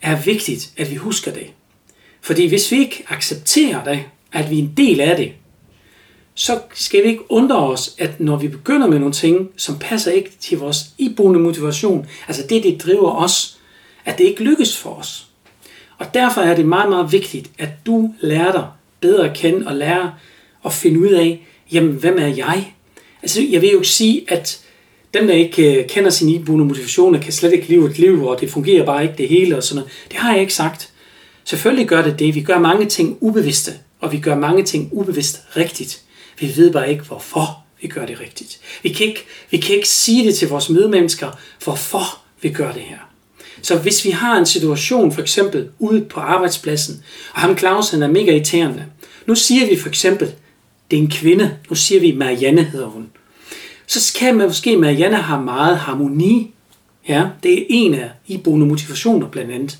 er 0.00 0.22
vigtigt, 0.22 0.72
at 0.76 0.90
vi 0.90 0.96
husker 0.96 1.32
det. 1.32 1.46
Fordi 2.20 2.48
hvis 2.48 2.70
vi 2.70 2.76
ikke 2.76 3.04
accepterer 3.08 3.84
det, 3.84 4.04
at 4.32 4.50
vi 4.50 4.58
er 4.58 4.62
en 4.62 4.74
del 4.76 5.00
af 5.00 5.16
det, 5.16 5.32
så 6.34 6.60
skal 6.74 7.02
vi 7.02 7.08
ikke 7.08 7.30
undre 7.30 7.56
os, 7.56 7.94
at 7.98 8.20
når 8.20 8.36
vi 8.36 8.48
begynder 8.48 8.86
med 8.86 8.98
nogle 8.98 9.14
ting, 9.14 9.50
som 9.56 9.78
passer 9.78 10.12
ikke 10.12 10.30
til 10.40 10.58
vores 10.58 10.84
iboende 10.98 11.40
motivation, 11.40 12.06
altså 12.28 12.42
det, 12.48 12.62
det 12.62 12.82
driver 12.84 13.10
os, 13.10 13.58
at 14.04 14.18
det 14.18 14.24
ikke 14.24 14.44
lykkes 14.44 14.78
for 14.78 14.90
os. 14.90 15.26
Og 15.98 16.14
derfor 16.14 16.40
er 16.40 16.56
det 16.56 16.66
meget, 16.66 16.90
meget 16.90 17.12
vigtigt, 17.12 17.50
at 17.58 17.70
du 17.86 18.14
lærer 18.20 18.52
dig 18.52 18.66
bedre 19.02 19.30
at 19.30 19.36
kende 19.36 19.66
og 19.66 19.76
lære 19.76 20.14
at 20.64 20.72
finde 20.72 21.00
ud 21.00 21.08
af, 21.08 21.46
jamen, 21.72 21.92
hvem 21.92 22.18
er 22.18 22.26
jeg? 22.26 22.72
Altså, 23.22 23.42
jeg 23.50 23.62
vil 23.62 23.70
jo 23.70 23.76
ikke 23.76 23.88
sige, 23.88 24.24
at 24.28 24.60
dem, 25.14 25.26
der 25.26 25.34
ikke 25.34 25.80
øh, 25.80 25.86
kender 25.86 26.10
sin 26.10 26.28
iboende 26.28 26.64
motivationer, 26.64 27.20
kan 27.20 27.32
slet 27.32 27.52
ikke 27.52 27.68
leve 27.68 27.90
et 27.90 27.98
liv, 27.98 28.26
og 28.26 28.40
det 28.40 28.50
fungerer 28.50 28.84
bare 28.84 29.02
ikke 29.02 29.14
det 29.18 29.28
hele 29.28 29.56
og 29.56 29.62
sådan 29.62 29.76
noget. 29.80 29.92
Det 30.10 30.18
har 30.18 30.32
jeg 30.32 30.40
ikke 30.40 30.54
sagt. 30.54 30.90
Selvfølgelig 31.44 31.88
gør 31.88 32.02
det 32.02 32.18
det. 32.18 32.34
Vi 32.34 32.42
gør 32.42 32.58
mange 32.58 32.86
ting 32.86 33.18
ubevidste, 33.20 33.72
og 34.00 34.12
vi 34.12 34.18
gør 34.18 34.34
mange 34.34 34.62
ting 34.62 34.88
ubevidst 34.92 35.40
rigtigt. 35.56 36.02
Vi 36.40 36.52
ved 36.56 36.72
bare 36.72 36.90
ikke, 36.90 37.04
hvorfor 37.04 37.64
vi 37.82 37.88
gør 37.88 38.06
det 38.06 38.20
rigtigt. 38.20 38.60
Vi 38.82 38.88
kan 38.88 39.06
ikke, 39.06 39.24
vi 39.50 39.56
kan 39.56 39.74
ikke 39.74 39.88
sige 39.88 40.26
det 40.26 40.34
til 40.34 40.48
vores 40.48 40.70
medmennesker, 40.70 41.30
hvorfor 41.64 42.22
vi 42.42 42.48
gør 42.52 42.72
det 42.72 42.82
her. 42.82 43.11
Så 43.62 43.78
hvis 43.78 44.04
vi 44.04 44.10
har 44.10 44.38
en 44.38 44.46
situation, 44.46 45.12
for 45.12 45.20
eksempel 45.20 45.68
ude 45.78 46.00
på 46.00 46.20
arbejdspladsen, 46.20 47.02
og 47.34 47.40
ham 47.40 47.58
Claus 47.58 47.90
han 47.90 48.02
er 48.02 48.08
mega 48.08 48.32
irriterende. 48.32 48.84
Nu 49.26 49.34
siger 49.34 49.66
vi 49.68 49.78
for 49.78 49.88
eksempel, 49.88 50.32
det 50.90 50.98
er 50.98 51.02
en 51.02 51.10
kvinde. 51.10 51.56
Nu 51.70 51.74
siger 51.76 52.00
vi, 52.00 52.12
Marianne 52.16 52.62
hedder 52.62 52.86
hun. 52.86 53.06
Så 53.86 54.00
skal 54.00 54.34
man 54.34 54.46
måske, 54.46 54.76
Marianne 54.76 55.16
har 55.16 55.40
meget 55.40 55.76
harmoni. 55.76 56.54
Ja, 57.08 57.26
det 57.42 57.60
er 57.60 57.64
en 57.68 57.94
af 57.94 58.10
iboende 58.26 58.66
motivationer 58.66 59.28
blandt 59.28 59.52
andet. 59.52 59.78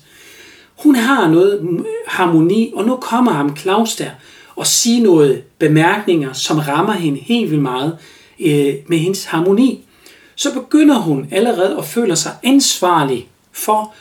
Hun 0.83 0.95
har 0.95 1.27
noget 1.27 1.83
harmoni, 2.07 2.71
og 2.75 2.85
nu 2.85 2.95
kommer 2.95 3.31
ham 3.31 3.57
Claus 3.57 3.95
der 3.95 4.09
og 4.55 4.67
siger 4.67 5.03
noget 5.03 5.43
bemærkninger, 5.59 6.33
som 6.33 6.57
rammer 6.57 6.93
hende 6.93 7.19
helt 7.19 7.51
vildt 7.51 7.63
meget 7.63 7.97
øh, 8.39 8.73
med 8.87 8.97
hendes 8.97 9.25
harmoni. 9.25 9.85
Så 10.35 10.53
begynder 10.53 10.99
hun 10.99 11.27
allerede 11.31 11.77
at 11.77 11.85
føle 11.85 12.15
sig 12.15 12.31
ansvarlig 12.43 13.27
for 13.53 13.93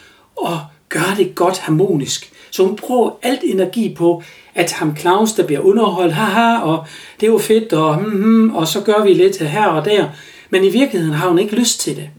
at 0.46 0.58
gøre 0.88 1.16
det 1.16 1.34
godt 1.34 1.58
harmonisk. 1.58 2.32
Så 2.50 2.66
hun 2.66 2.76
bruger 2.76 3.10
alt 3.22 3.40
energi 3.42 3.94
på, 3.94 4.22
at 4.54 4.72
ham 4.72 4.96
Claus, 4.96 5.32
der 5.32 5.46
bliver 5.46 5.60
underholdt, 5.60 6.14
haha, 6.14 6.60
og 6.60 6.86
det 7.20 7.26
er 7.26 7.30
jo 7.30 7.38
fedt, 7.38 7.72
og, 7.72 7.94
hmm, 7.94 8.22
hmm, 8.22 8.54
og 8.54 8.68
så 8.68 8.80
gør 8.80 9.04
vi 9.04 9.14
lidt 9.14 9.38
her 9.38 9.66
og 9.66 9.84
der. 9.84 10.08
Men 10.50 10.64
i 10.64 10.70
virkeligheden 10.70 11.14
har 11.14 11.28
hun 11.28 11.38
ikke 11.38 11.54
lyst 11.54 11.80
til 11.80 11.96
det. 11.96 12.10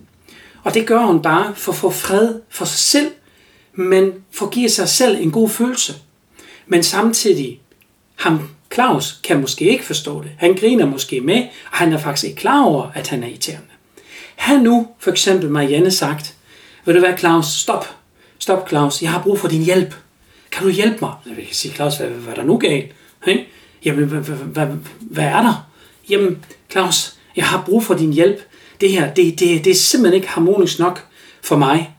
Og 0.63 0.73
det 0.73 0.87
gør 0.87 0.99
hun 1.05 1.21
bare 1.21 1.55
for 1.55 1.71
at 1.71 1.77
få 1.77 1.89
fred 1.89 2.39
for 2.49 2.65
sig 2.65 2.79
selv, 2.79 3.11
men 3.73 4.11
for 4.31 4.45
at 4.45 4.51
give 4.51 4.69
sig 4.69 4.89
selv 4.89 5.17
en 5.21 5.31
god 5.31 5.49
følelse. 5.49 5.93
Men 6.67 6.83
samtidig, 6.83 7.61
ham 8.15 8.49
Claus 8.73 9.19
kan 9.23 9.41
måske 9.41 9.69
ikke 9.69 9.85
forstå 9.85 10.21
det. 10.21 10.31
Han 10.37 10.55
griner 10.55 10.85
måske 10.85 11.21
med, 11.21 11.43
og 11.71 11.77
han 11.77 11.93
er 11.93 11.97
faktisk 11.97 12.23
ikke 12.23 12.37
klar 12.37 12.63
over, 12.63 12.91
at 12.95 13.07
han 13.07 13.23
er 13.23 13.27
irriterende. 13.27 13.67
Har 14.35 14.57
nu 14.57 14.87
for 14.99 15.11
eksempel 15.11 15.49
Marianne 15.49 15.91
sagt, 15.91 16.32
vil 16.85 16.95
du 16.95 17.01
være 17.01 17.17
Claus, 17.17 17.45
stop, 17.45 17.85
stop 18.39 18.69
Claus, 18.69 19.01
jeg 19.01 19.11
har 19.11 19.23
brug 19.23 19.39
for 19.39 19.47
din 19.47 19.63
hjælp. 19.63 19.95
Kan 20.51 20.63
du 20.63 20.69
hjælpe 20.69 20.97
mig? 21.01 21.13
Jeg 21.25 21.37
vil 21.37 21.45
sige, 21.51 21.73
Claus, 21.73 21.97
hvad, 21.97 22.07
hvad 22.07 22.33
er 22.33 22.37
der 22.37 22.43
nu 22.43 22.57
galt? 22.57 22.91
Hey? 23.23 23.39
Jamen, 23.85 24.05
hvad, 24.05 24.19
hvad, 24.19 24.67
hvad, 24.99 25.23
er 25.23 25.41
der? 25.41 25.69
Jamen, 26.09 26.45
Claus, 26.71 27.15
jeg 27.35 27.45
har 27.45 27.63
brug 27.65 27.83
for 27.83 27.93
din 27.93 28.13
hjælp. 28.13 28.41
Det 28.81 28.91
her, 28.91 29.13
det, 29.13 29.39
det, 29.39 29.65
det 29.65 29.71
er 29.71 29.75
simpelthen 29.75 30.15
ikke 30.15 30.27
harmonisk 30.27 30.79
nok 30.79 31.05
for 31.41 31.55
mig. 31.55 31.95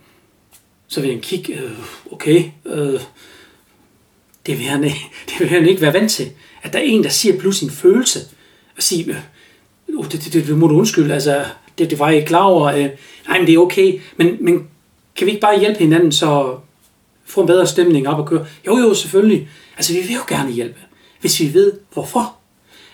Så 0.89 1.01
vil 1.01 1.11
jeg 1.11 1.21
kigge, 1.21 1.55
øh, 1.55 1.71
okay, 2.13 2.45
øh, 2.67 3.01
det 4.47 4.59
vil, 4.59 4.67
han, 4.67 4.83
det 5.29 5.41
vil 5.41 5.49
han 5.49 5.69
ikke 5.69 5.81
være 5.83 5.93
vant 5.93 6.11
til. 6.11 6.31
At 6.63 6.73
der 6.73 6.79
er 6.79 6.83
en, 6.83 7.05
der 7.05 7.11
siger 7.11 7.39
pludselig 7.39 7.71
en 7.71 7.77
følelse, 7.77 8.21
og 8.77 8.83
siger, 8.83 9.15
øh, 9.89 9.99
oh, 9.99 10.05
det, 10.05 10.33
det, 10.33 10.47
det, 10.47 10.59
må 10.59 10.67
du 10.67 10.79
undskylde, 10.79 11.15
altså, 11.15 11.45
det, 11.79 11.91
det 11.91 11.99
var 11.99 12.09
jeg 12.09 12.17
ikke 12.17 12.29
klar 12.29 12.43
over. 12.43 12.67
Øh, 12.67 12.89
nej, 13.29 13.39
men 13.39 13.47
det 13.47 13.55
er 13.55 13.59
okay, 13.59 14.01
men, 14.17 14.37
men 14.41 14.69
kan 15.17 15.27
vi 15.27 15.31
ikke 15.31 15.41
bare 15.41 15.59
hjælpe 15.59 15.79
hinanden, 15.79 16.13
så 16.13 16.59
få 17.25 17.41
en 17.41 17.47
bedre 17.47 17.67
stemning 17.67 18.09
op 18.09 18.19
og 18.19 18.27
køre? 18.27 18.47
Jo, 18.67 18.79
jo, 18.79 18.95
selvfølgelig. 18.95 19.49
Altså, 19.77 19.93
vi 19.93 20.01
vil 20.01 20.15
jo 20.15 20.25
gerne 20.29 20.53
hjælpe, 20.53 20.79
hvis 21.21 21.41
vi 21.41 21.55
ved, 21.55 21.73
hvorfor. 21.93 22.37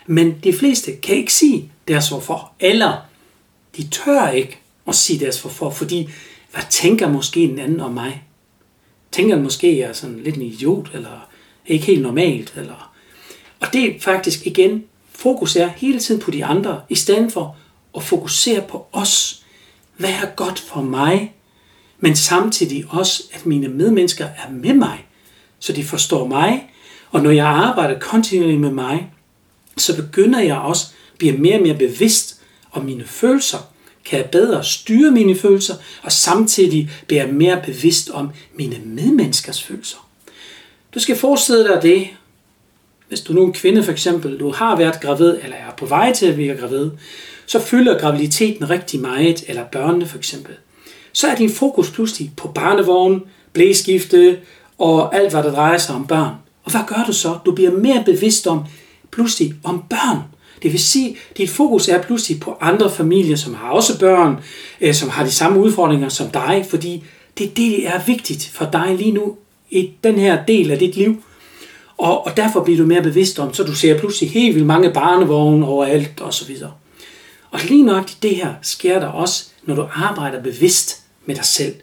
Men 0.06 0.38
de 0.44 0.52
fleste 0.52 0.96
kan 0.96 1.16
ikke 1.16 1.32
sige 1.32 1.72
deres 1.88 2.08
hvorfor, 2.08 2.52
eller 2.60 2.96
de 3.76 3.88
tør 3.88 4.28
ikke 4.28 4.58
at 4.88 4.94
sige 4.94 5.20
deres 5.24 5.40
hvorfor, 5.40 5.70
fordi 5.70 6.08
hvad 6.52 6.62
tænker 6.70 7.08
måske 7.08 7.40
en 7.40 7.58
anden 7.58 7.80
om 7.80 7.90
mig? 7.90 8.22
Tænker 9.12 9.34
den 9.34 9.44
måske, 9.44 9.66
at 9.66 9.78
jeg 9.78 9.88
er 9.88 9.92
sådan 9.92 10.20
lidt 10.20 10.36
en 10.36 10.42
idiot, 10.42 10.90
eller 10.94 11.28
ikke 11.66 11.86
helt 11.86 12.02
normalt, 12.02 12.52
eller... 12.56 12.92
Og 13.60 13.72
det 13.72 13.84
er 13.84 14.00
faktisk 14.00 14.46
igen, 14.46 14.84
fokus 15.12 15.56
er 15.56 15.68
hele 15.68 16.00
tiden 16.00 16.20
på 16.20 16.30
de 16.30 16.44
andre, 16.44 16.80
i 16.88 16.94
stedet 16.94 17.32
for 17.32 17.56
at 17.96 18.02
fokusere 18.02 18.62
på 18.68 18.86
os. 18.92 19.44
Hvad 19.96 20.10
er 20.10 20.34
godt 20.36 20.58
for 20.58 20.82
mig? 20.82 21.34
Men 22.00 22.16
samtidig 22.16 22.85
også, 22.88 23.23
at 23.33 23.47
mine 23.47 23.69
medmennesker 23.69 24.25
er 24.25 24.50
med 24.50 24.75
mig, 24.75 25.07
så 25.59 25.73
de 25.73 25.85
forstår 25.85 26.26
mig. 26.26 26.73
Og 27.11 27.23
når 27.23 27.30
jeg 27.30 27.47
arbejder 27.47 27.99
kontinuerligt 27.99 28.61
med 28.61 28.71
mig, 28.71 29.12
så 29.76 29.97
begynder 29.97 30.40
jeg 30.40 30.57
også 30.57 30.87
at 31.12 31.19
blive 31.19 31.33
mere 31.33 31.57
og 31.57 31.62
mere 31.62 31.75
bevidst 31.75 32.40
om 32.73 32.85
mine 32.85 33.04
følelser, 33.04 33.59
kan 34.04 34.19
jeg 34.19 34.30
bedre 34.30 34.64
styre 34.64 35.11
mine 35.11 35.37
følelser, 35.37 35.75
og 36.02 36.12
samtidig 36.12 36.90
blive 37.07 37.33
mere 37.33 37.62
bevidst 37.66 38.11
om 38.11 38.30
mine 38.54 38.76
medmenneskers 38.85 39.62
følelser. 39.62 40.09
Du 40.95 41.00
skal 41.00 41.16
forestille 41.16 41.69
dig 41.69 41.83
det, 41.83 42.09
hvis 43.09 43.21
du 43.21 43.33
nu 43.33 43.42
er 43.42 43.47
en 43.47 43.52
kvinde 43.52 43.83
for 43.83 43.92
eksempel, 43.92 44.40
du 44.40 44.50
har 44.50 44.76
været 44.76 45.00
gravid, 45.00 45.38
eller 45.42 45.57
er 45.57 45.71
på 45.76 45.87
vej 45.87 46.12
til 46.12 46.26
at 46.26 46.35
blive 46.35 46.57
gravid, 46.57 46.90
så 47.47 47.61
fylder 47.61 47.99
graviditeten 47.99 48.71
rigtig 48.71 49.00
meget, 49.00 49.45
eller 49.49 49.64
børnene 49.64 50.07
for 50.07 50.19
eksempel. 50.19 50.54
Så 51.12 51.26
er 51.26 51.35
din 51.35 51.50
fokus 51.50 51.90
pludselig 51.90 52.31
på 52.37 52.49
barnevogn, 52.49 53.23
blæskifte 53.52 54.38
og 54.79 55.17
alt, 55.17 55.33
hvad 55.33 55.43
der 55.43 55.52
drejer 55.52 55.79
sig 55.79 55.95
om 55.95 56.07
børn. 56.07 56.35
Og 56.64 56.71
hvad 56.71 56.81
gør 56.87 57.05
du 57.07 57.12
så? 57.12 57.38
Du 57.47 57.52
bliver 57.52 57.71
mere 57.71 58.02
bevidst 58.07 58.47
om, 58.47 58.64
pludselig 59.11 59.55
om 59.64 59.83
børn. 59.90 60.19
Det 60.62 60.73
vil 60.73 60.81
sige, 60.81 61.17
at 61.31 61.37
dit 61.37 61.50
fokus 61.50 61.88
er 61.88 62.02
pludselig 62.02 62.40
på 62.40 62.57
andre 62.61 62.90
familier, 62.90 63.37
som 63.37 63.55
har 63.55 63.71
også 63.71 63.99
børn, 63.99 64.37
øh, 64.81 64.95
som 64.95 65.09
har 65.09 65.25
de 65.25 65.31
samme 65.31 65.61
udfordringer 65.61 66.09
som 66.09 66.31
dig, 66.31 66.67
fordi 66.69 67.05
det, 67.38 67.57
det 67.57 67.87
er 67.87 68.00
vigtigt 68.07 68.50
for 68.52 68.69
dig 68.73 68.97
lige 68.99 69.12
nu 69.12 69.37
i 69.71 69.90
den 70.05 70.19
her 70.19 70.45
del 70.45 70.71
af 70.71 70.79
dit 70.79 70.97
liv. 70.97 71.23
Og, 71.99 72.26
og 72.26 72.37
derfor 72.37 72.64
bliver 72.64 72.79
du 72.79 72.87
mere 72.87 73.02
bevidst 73.02 73.38
om, 73.38 73.55
så 73.55 73.64
du 73.64 73.75
ser 73.75 73.99
pludselig 73.99 74.31
helt 74.31 74.55
vildt 74.55 74.67
mange 74.67 74.90
barnevogne 74.90 75.67
overalt 75.67 76.21
og 76.21 76.35
så 76.35 76.47
videre. 76.47 76.73
Og 77.50 77.61
lige 77.64 77.83
nok 77.83 78.11
det 78.23 78.37
her 78.37 78.54
sker 78.62 78.99
der 78.99 79.07
også, 79.07 79.47
når 79.62 79.75
du 79.75 79.88
arbejder 79.95 80.42
bevidst 80.42 81.02
med 81.26 81.35
dig 81.35 81.45
selv. 81.45 81.75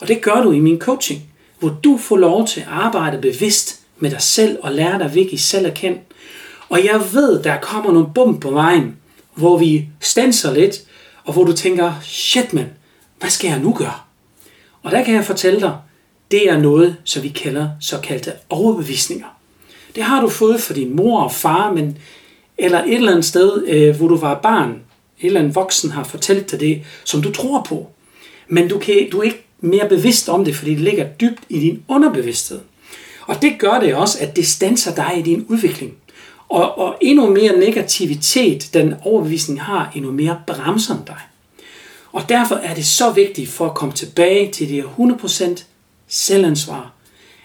Og 0.00 0.08
det 0.08 0.22
gør 0.22 0.42
du 0.42 0.52
i 0.52 0.58
min 0.58 0.78
coaching, 0.78 1.22
hvor 1.58 1.76
du 1.84 1.98
får 1.98 2.16
lov 2.16 2.46
til 2.46 2.60
at 2.60 2.66
arbejde 2.70 3.18
bevidst 3.18 3.80
med 3.98 4.10
dig 4.10 4.22
selv 4.22 4.58
og 4.62 4.72
lære 4.72 4.98
dig 4.98 5.14
virkelig 5.14 5.40
selv 5.40 5.66
at 5.66 5.74
kende. 5.74 5.98
Og 6.68 6.84
jeg 6.84 7.00
ved, 7.12 7.42
der 7.42 7.60
kommer 7.60 7.92
nogle 7.92 8.08
bump 8.14 8.40
på 8.40 8.50
vejen, 8.50 8.96
hvor 9.34 9.58
vi 9.58 9.88
stanser 10.00 10.54
lidt, 10.54 10.82
og 11.24 11.32
hvor 11.32 11.44
du 11.44 11.52
tænker, 11.52 11.92
shit 12.02 12.52
man, 12.52 12.70
hvad 13.18 13.30
skal 13.30 13.48
jeg 13.48 13.58
nu 13.58 13.72
gøre? 13.72 13.98
Og 14.82 14.90
der 14.90 15.04
kan 15.04 15.14
jeg 15.14 15.24
fortælle 15.24 15.60
dig, 15.60 15.76
det 16.30 16.50
er 16.50 16.58
noget, 16.58 16.96
som 17.04 17.22
vi 17.22 17.28
kalder 17.28 17.68
såkaldte 17.80 18.32
overbevisninger. 18.48 19.26
Det 19.94 20.02
har 20.02 20.20
du 20.20 20.28
fået 20.28 20.60
fra 20.60 20.74
din 20.74 20.96
mor 20.96 21.20
og 21.20 21.32
far, 21.32 21.72
men, 21.72 21.98
eller 22.58 22.82
et 22.82 22.94
eller 22.94 23.10
andet 23.10 23.24
sted, 23.24 23.66
øh, 23.66 23.96
hvor 23.96 24.08
du 24.08 24.16
var 24.16 24.34
barn. 24.34 24.80
Et 25.20 25.26
eller 25.26 25.40
andet 25.40 25.54
voksen 25.54 25.90
har 25.90 26.04
fortalt 26.04 26.50
dig 26.50 26.60
det, 26.60 26.82
som 27.04 27.22
du 27.22 27.32
tror 27.32 27.62
på. 27.68 27.90
Men 28.48 28.68
du, 28.68 28.78
kan, 28.78 29.08
du 29.12 29.18
er 29.18 29.22
ikke 29.22 29.44
mere 29.60 29.88
bevidst 29.88 30.28
om 30.28 30.44
det, 30.44 30.56
fordi 30.56 30.70
det 30.70 30.80
ligger 30.80 31.08
dybt 31.08 31.40
i 31.48 31.60
din 31.60 31.82
underbevidsthed. 31.88 32.60
Og 33.26 33.42
det 33.42 33.58
gør 33.58 33.80
det 33.80 33.94
også, 33.94 34.18
at 34.20 34.36
det 34.36 34.46
stanser 34.46 34.94
dig 34.94 35.12
i 35.18 35.22
din 35.22 35.46
udvikling. 35.48 35.94
Og, 36.48 36.78
og 36.78 36.96
endnu 37.00 37.30
mere 37.30 37.58
negativitet, 37.58 38.70
den 38.74 38.94
overbevisning 39.02 39.62
har, 39.62 39.92
endnu 39.94 40.12
mere 40.12 40.40
bremser 40.46 40.96
dig. 41.06 41.20
Og 42.12 42.28
derfor 42.28 42.54
er 42.54 42.74
det 42.74 42.86
så 42.86 43.10
vigtigt 43.10 43.50
for 43.50 43.66
at 43.66 43.74
komme 43.74 43.94
tilbage 43.94 44.52
til 44.52 44.68
det 44.68 44.84
100% 44.98 45.64
selvansvar, 46.08 46.92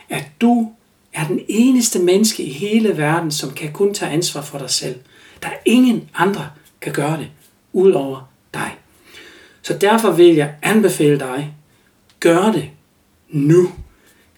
at 0.10 0.26
du 0.42 0.72
er 1.14 1.28
den 1.28 1.40
eneste 1.48 2.00
menneske 2.00 2.44
i 2.44 2.52
hele 2.52 2.98
verden, 2.98 3.32
som 3.32 3.52
kan 3.52 3.72
kun 3.72 3.94
tage 3.94 4.12
ansvar 4.12 4.42
for 4.42 4.58
dig 4.58 4.70
selv. 4.70 4.96
Der 5.44 5.48
er 5.48 5.58
ingen 5.66 6.10
andre, 6.16 6.50
kan 6.82 6.94
gøre 6.94 7.18
det, 7.18 7.28
udover 7.80 8.30
dig. 8.54 8.78
Så 9.62 9.78
derfor 9.78 10.12
vil 10.12 10.36
jeg 10.36 10.56
anbefale 10.62 11.20
dig, 11.20 11.54
gør 12.20 12.52
det 12.52 12.70
nu. 13.30 13.72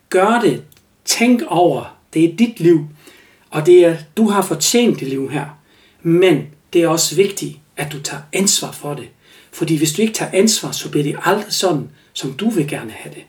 Gør 0.10 0.40
det. 0.44 0.64
Tænk 1.06 1.42
over, 1.48 1.98
det 2.14 2.26
er 2.26 2.36
dit 2.36 2.60
liv. 2.60 2.88
Og 3.50 3.66
det 3.66 3.86
er, 3.86 3.96
du 4.18 4.30
har 4.30 4.42
fortjent 4.42 5.00
det 5.00 5.08
liv 5.08 5.30
her. 5.30 5.46
Men 6.02 6.48
det 6.74 6.84
er 6.84 6.88
også 6.88 7.16
vigtigt, 7.16 7.60
at 7.78 7.92
du 7.92 8.00
tager 8.02 8.22
ansvar 8.34 8.72
for 8.72 8.94
det. 8.94 9.10
Fordi 9.52 9.78
hvis 9.78 9.94
du 9.94 10.02
ikke 10.02 10.14
tager 10.14 10.32
ansvar, 10.34 10.72
så 10.72 10.92
bliver 10.92 11.04
det 11.04 11.16
aldrig 11.24 11.54
sådan, 11.54 11.90
som 12.14 12.34
du 12.34 12.50
vil 12.50 12.68
gerne 12.68 12.92
have 12.92 13.14
det. 13.16 13.24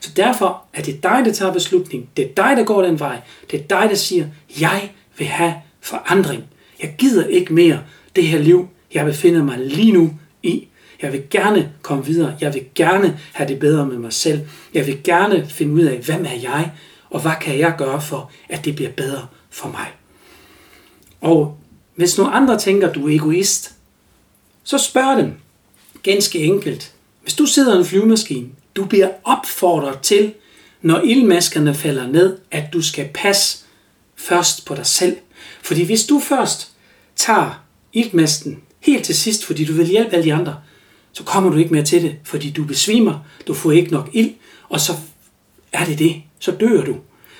Så 0.00 0.10
derfor 0.16 0.62
er 0.74 0.82
det 0.82 1.02
dig, 1.02 1.22
der 1.24 1.32
tager 1.32 1.52
beslutning. 1.52 2.08
Det 2.16 2.24
er 2.24 2.34
dig, 2.36 2.56
der 2.56 2.64
går 2.64 2.82
den 2.82 3.00
vej. 3.00 3.20
Det 3.50 3.60
er 3.60 3.64
dig, 3.64 3.86
der 3.90 3.96
siger, 3.96 4.26
jeg 4.60 4.90
vil 5.18 5.26
have 5.26 5.54
forandring. 5.80 6.44
Jeg 6.82 6.94
gider 6.98 7.26
ikke 7.26 7.54
mere 7.54 7.82
det 8.16 8.26
her 8.26 8.38
liv, 8.38 8.68
jeg 8.94 9.04
befinder 9.04 9.44
mig 9.44 9.58
lige 9.58 9.92
nu 9.92 10.10
i. 10.42 10.68
Jeg 11.02 11.12
vil 11.12 11.22
gerne 11.30 11.72
komme 11.82 12.04
videre. 12.04 12.36
Jeg 12.40 12.54
vil 12.54 12.64
gerne 12.74 13.18
have 13.32 13.48
det 13.48 13.58
bedre 13.58 13.86
med 13.86 13.98
mig 13.98 14.12
selv. 14.12 14.40
Jeg 14.74 14.86
vil 14.86 15.02
gerne 15.04 15.46
finde 15.48 15.74
ud 15.74 15.82
af, 15.82 15.98
hvem 15.98 16.24
er 16.24 16.40
jeg, 16.42 16.72
og 17.10 17.20
hvad 17.20 17.32
kan 17.40 17.58
jeg 17.58 17.74
gøre 17.78 18.02
for, 18.02 18.30
at 18.48 18.64
det 18.64 18.74
bliver 18.76 18.90
bedre 18.90 19.26
for 19.50 19.68
mig. 19.68 19.86
Og 21.20 21.58
hvis 21.94 22.18
nogle 22.18 22.32
andre 22.32 22.58
tænker, 22.58 22.92
du 22.92 23.08
er 23.08 23.14
egoist, 23.14 23.74
så 24.64 24.78
spørg 24.78 25.16
dem 25.16 25.32
ganske 26.02 26.38
enkelt. 26.38 26.92
Hvis 27.22 27.34
du 27.34 27.46
sidder 27.46 27.74
i 27.74 27.78
en 27.78 27.84
flyvemaskine, 27.84 28.48
du 28.76 28.84
bliver 28.84 29.10
opfordret 29.24 30.00
til, 30.00 30.34
når 30.82 31.00
ildmaskerne 31.00 31.74
falder 31.74 32.06
ned, 32.06 32.38
at 32.50 32.64
du 32.72 32.82
skal 32.82 33.08
passe 33.14 33.64
først 34.16 34.64
på 34.64 34.74
dig 34.74 34.86
selv. 34.86 35.16
Fordi 35.62 35.84
hvis 35.84 36.06
du 36.06 36.20
først 36.20 36.70
tager 37.16 37.64
iltmasken 37.92 38.62
helt 38.80 39.04
til 39.04 39.14
sidst, 39.14 39.44
fordi 39.44 39.64
du 39.64 39.72
vil 39.72 39.86
hjælpe 39.86 40.12
alle 40.12 40.24
de 40.24 40.34
andre, 40.34 40.56
så 41.12 41.24
kommer 41.24 41.50
du 41.50 41.56
ikke 41.56 41.72
mere 41.72 41.84
til 41.84 42.02
det, 42.02 42.16
fordi 42.24 42.50
du 42.50 42.64
besvimer, 42.64 43.18
du 43.46 43.54
får 43.54 43.72
ikke 43.72 43.90
nok 43.90 44.10
ild, 44.12 44.30
og 44.68 44.80
så 44.80 44.92
er 45.72 45.84
det 45.84 45.98
det, 45.98 46.22
så 46.38 46.50
dør 46.50 46.84
du. 46.84 46.96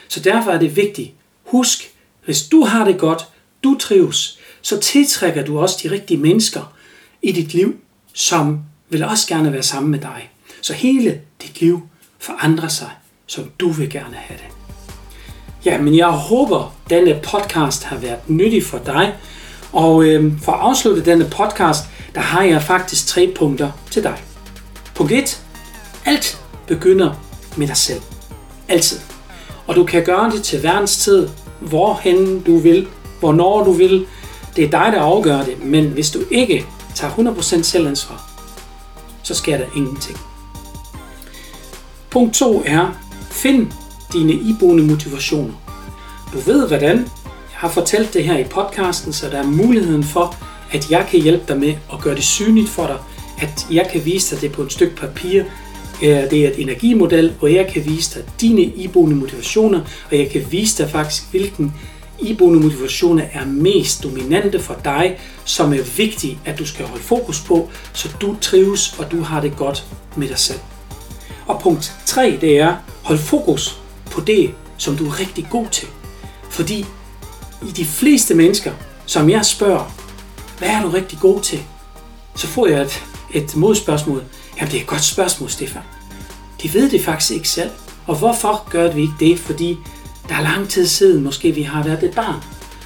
Så 0.09 0.21
derfor 0.21 0.51
er 0.51 0.59
det 0.59 0.77
vigtigt, 0.77 1.13
husk, 1.45 1.91
hvis 2.25 2.43
du 2.43 2.65
har 2.65 2.85
det 2.85 2.99
godt, 2.99 3.23
du 3.65 3.77
trives, 3.81 4.39
så 4.63 4.81
tiltrækker 4.81 5.45
du 5.45 5.59
også 5.59 5.81
de 5.83 5.91
rigtige 5.91 6.19
mennesker 6.19 6.75
i 7.23 7.33
dit 7.33 7.55
liv, 7.55 7.77
som 8.15 8.61
vil 8.89 9.05
også 9.05 9.29
gerne 9.29 9.53
være 9.53 9.63
sammen 9.63 9.91
med 9.91 9.99
dig. 9.99 10.31
Så 10.61 10.73
hele 10.73 11.21
dit 11.43 11.61
liv 11.61 11.89
forandrer 12.19 12.69
sig, 12.69 12.91
som 13.27 13.51
du 13.61 13.71
vil 13.71 13.91
gerne 13.91 14.15
have 14.15 14.39
det. 14.39 14.47
Ja, 15.65 15.81
men 15.81 15.97
jeg 15.97 16.09
håber, 16.09 16.77
denne 16.91 17.21
podcast 17.23 17.85
har 17.85 17.97
været 17.97 18.29
nyttig 18.29 18.65
for 18.65 18.79
dig. 18.79 19.17
Og 19.73 20.05
øh, 20.05 20.33
for 20.43 20.53
at 20.53 20.61
afslutte 20.61 21.05
denne 21.05 21.25
podcast, 21.25 21.85
der 22.15 22.21
har 22.21 22.43
jeg 22.43 22.63
faktisk 22.63 23.07
tre 23.07 23.35
punkter 23.37 23.71
til 23.91 24.03
dig. 24.03 24.17
Punkt 24.95 25.13
1. 25.13 25.41
Alt 26.05 26.41
begynder 26.67 27.15
med 27.57 27.67
dig 27.67 27.77
selv. 27.77 28.01
Altid. 28.69 28.99
Og 29.67 29.77
du 29.77 29.85
kan 29.85 30.05
gøre 30.05 30.31
det 30.31 30.43
til 30.43 30.63
verdens 30.63 30.97
tid, 30.97 31.29
hvorhen 31.61 32.41
du 32.41 32.59
vil, 32.59 32.87
hvornår 33.21 33.65
du 33.65 33.73
vil. 33.73 34.07
Det 34.57 34.65
er 34.65 34.71
dig, 34.71 34.93
der 34.93 35.01
afgør 35.01 35.43
det. 35.43 35.65
Men 35.65 35.85
hvis 35.85 36.11
du 36.11 36.21
ikke 36.31 36.67
tager 36.95 37.13
100% 37.13 37.63
selvansvar, 37.63 38.31
så 39.23 39.35
sker 39.35 39.57
der 39.57 39.67
ingenting. 39.77 40.19
Punkt 42.11 42.35
2 42.35 42.63
er, 42.67 42.89
find 43.31 43.67
dine 44.13 44.33
iboende 44.33 44.85
motivationer. 44.85 45.55
Du 46.33 46.39
ved 46.39 46.69
hvordan. 46.69 47.11
Har 47.59 47.69
fortalt 47.69 48.15
det 48.15 48.25
her 48.25 48.39
i 48.39 48.45
podcasten, 48.45 49.13
så 49.13 49.31
der 49.31 49.39
er 49.39 49.47
muligheden 49.47 50.05
for, 50.05 50.37
at 50.73 50.91
jeg 50.91 51.07
kan 51.11 51.21
hjælpe 51.21 51.45
dig 51.49 51.59
med 51.59 51.75
at 51.93 52.01
gøre 52.01 52.15
det 52.15 52.25
synligt 52.25 52.69
for 52.69 52.87
dig, 52.87 52.97
at 53.39 53.67
jeg 53.71 53.89
kan 53.93 54.05
vise 54.05 54.35
dig 54.35 54.43
det 54.43 54.53
på 54.53 54.63
et 54.63 54.73
stykke 54.73 54.97
papir. 54.97 55.43
Øh, 56.03 56.09
det 56.09 56.33
er 56.33 56.49
et 56.49 56.61
energimodel, 56.61 57.35
hvor 57.39 57.49
jeg 57.49 57.67
kan 57.73 57.85
vise 57.85 58.15
dig 58.15 58.29
dine 58.41 58.63
iboende 58.63 59.17
motivationer, 59.17 59.81
og 60.11 60.19
jeg 60.19 60.31
kan 60.31 60.47
vise 60.51 60.83
dig 60.83 60.91
faktisk, 60.91 61.31
hvilken 61.31 61.75
iboende 62.19 62.61
motivationer 62.61 63.25
er 63.33 63.47
mest 63.47 64.03
dominante 64.03 64.61
for 64.61 64.77
dig, 64.85 65.19
som 65.45 65.73
er 65.73 65.97
vigtigt, 65.97 66.39
at 66.45 66.59
du 66.59 66.67
skal 66.67 66.87
holde 66.87 67.03
fokus 67.03 67.41
på, 67.41 67.71
så 67.93 68.09
du 68.21 68.37
trives 68.41 68.99
og 68.99 69.11
du 69.11 69.21
har 69.21 69.41
det 69.41 69.57
godt 69.57 69.87
med 70.17 70.29
dig 70.29 70.39
selv. 70.39 70.61
Og 71.47 71.61
punkt 71.63 71.93
3, 72.07 72.39
det 72.41 72.59
er, 72.59 72.77
hold 73.03 73.19
fokus 73.19 73.81
på 74.11 74.21
det, 74.21 74.51
som 74.77 74.97
du 74.97 75.07
er 75.07 75.21
rigtig 75.21 75.47
god 75.51 75.67
til. 75.71 75.89
Fordi 76.51 76.87
i 77.63 77.71
de 77.71 77.85
fleste 77.85 78.35
mennesker, 78.35 78.73
som 79.07 79.31
jeg 79.31 79.45
spørger, 79.47 79.95
hvad 80.59 80.69
er 80.69 80.83
du 80.83 80.89
rigtig 80.89 81.19
god 81.19 81.41
til? 81.41 81.63
Så 82.37 82.47
får 82.47 82.67
jeg 82.67 82.83
et, 82.83 83.05
et 83.35 83.57
modspørgsmål. 83.57 84.23
Jamen 84.57 84.71
det 84.71 84.79
er 84.79 84.81
et 84.81 84.87
godt 84.87 85.05
spørgsmål, 85.05 85.51
Stefan. 85.51 85.83
De 86.63 86.75
ved 86.75 86.91
det 86.91 87.05
faktisk 87.05 87.31
ikke 87.31 87.49
selv. 87.49 87.71
Og 88.07 88.19
hvorfor 88.19 88.71
gør 88.71 88.93
vi 88.93 89.01
ikke 89.01 89.15
det? 89.21 89.39
Fordi 89.39 89.77
der 90.29 90.35
er 90.35 90.43
lang 90.43 90.69
tid 90.69 90.87
siden, 90.87 91.25
måske 91.25 91.53
vi 91.53 91.63
har 91.63 91.83
været 91.83 92.03
et 92.03 92.15
barn. 92.15 92.43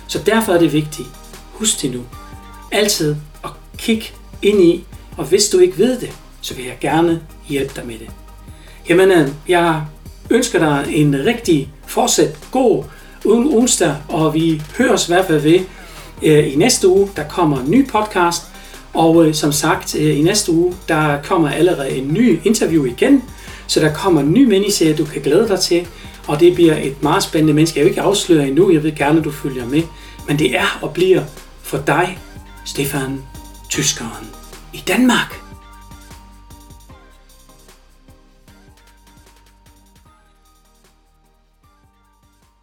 Så 0.06 0.18
derfor 0.26 0.52
er 0.52 0.58
det 0.58 0.72
vigtigt. 0.72 1.08
Husk 1.52 1.82
det 1.82 1.92
nu. 1.92 2.00
Altid 2.70 3.16
at 3.44 3.50
kigge 3.78 4.06
ind 4.42 4.62
i, 4.62 4.84
og 5.16 5.24
hvis 5.24 5.48
du 5.48 5.58
ikke 5.58 5.78
ved 5.78 6.00
det, 6.00 6.12
så 6.40 6.54
vil 6.54 6.64
jeg 6.64 6.76
gerne 6.80 7.22
hjælpe 7.48 7.72
dig 7.76 7.86
med 7.86 7.98
det. 7.98 8.10
Jamen, 8.88 9.10
øh, 9.10 9.28
jeg 9.48 9.82
ønsker 10.30 10.58
dig 10.58 10.84
en 10.88 11.24
rigtig 11.26 11.72
fortsat 11.86 12.38
god 12.50 12.84
onsdag, 13.24 13.96
og 14.08 14.34
vi 14.34 14.62
høres 14.78 15.08
i 15.08 15.12
hvert 15.12 15.26
fald 15.26 15.40
ved 15.40 15.60
øh, 16.22 16.52
i 16.52 16.56
næste 16.56 16.88
uge. 16.88 17.10
Der 17.16 17.24
kommer 17.28 17.60
en 17.60 17.70
ny 17.70 17.88
podcast, 17.88 18.42
og 18.94 19.26
øh, 19.26 19.34
som 19.34 19.52
sagt, 19.52 19.94
øh, 19.94 20.18
i 20.18 20.22
næste 20.22 20.52
uge, 20.52 20.74
der 20.88 21.22
kommer 21.22 21.50
allerede 21.50 21.90
en 21.90 22.12
ny 22.12 22.40
interview 22.44 22.84
igen, 22.84 23.22
så 23.66 23.80
der 23.80 23.92
kommer 23.94 24.20
en 24.20 24.32
ny 24.32 24.44
miniserie, 24.44 24.96
du 24.96 25.04
kan 25.04 25.22
glæde 25.22 25.48
dig 25.48 25.60
til, 25.60 25.86
og 26.26 26.40
det 26.40 26.54
bliver 26.54 26.76
et 26.76 27.02
meget 27.02 27.22
spændende 27.22 27.54
menneske. 27.54 27.78
Jeg 27.78 27.84
vil 27.84 27.90
ikke 27.90 28.02
afsløre 28.02 28.48
endnu, 28.48 28.72
jeg 28.72 28.82
vil 28.82 28.96
gerne, 28.96 29.18
at 29.18 29.24
du 29.24 29.30
følger 29.30 29.66
med, 29.66 29.82
men 30.28 30.38
det 30.38 30.56
er 30.56 30.78
og 30.82 30.90
bliver 30.90 31.22
for 31.62 31.78
dig, 31.78 32.18
Stefan, 32.64 33.22
tyskeren 33.68 34.26
i 34.72 34.82
Danmark. 34.88 35.41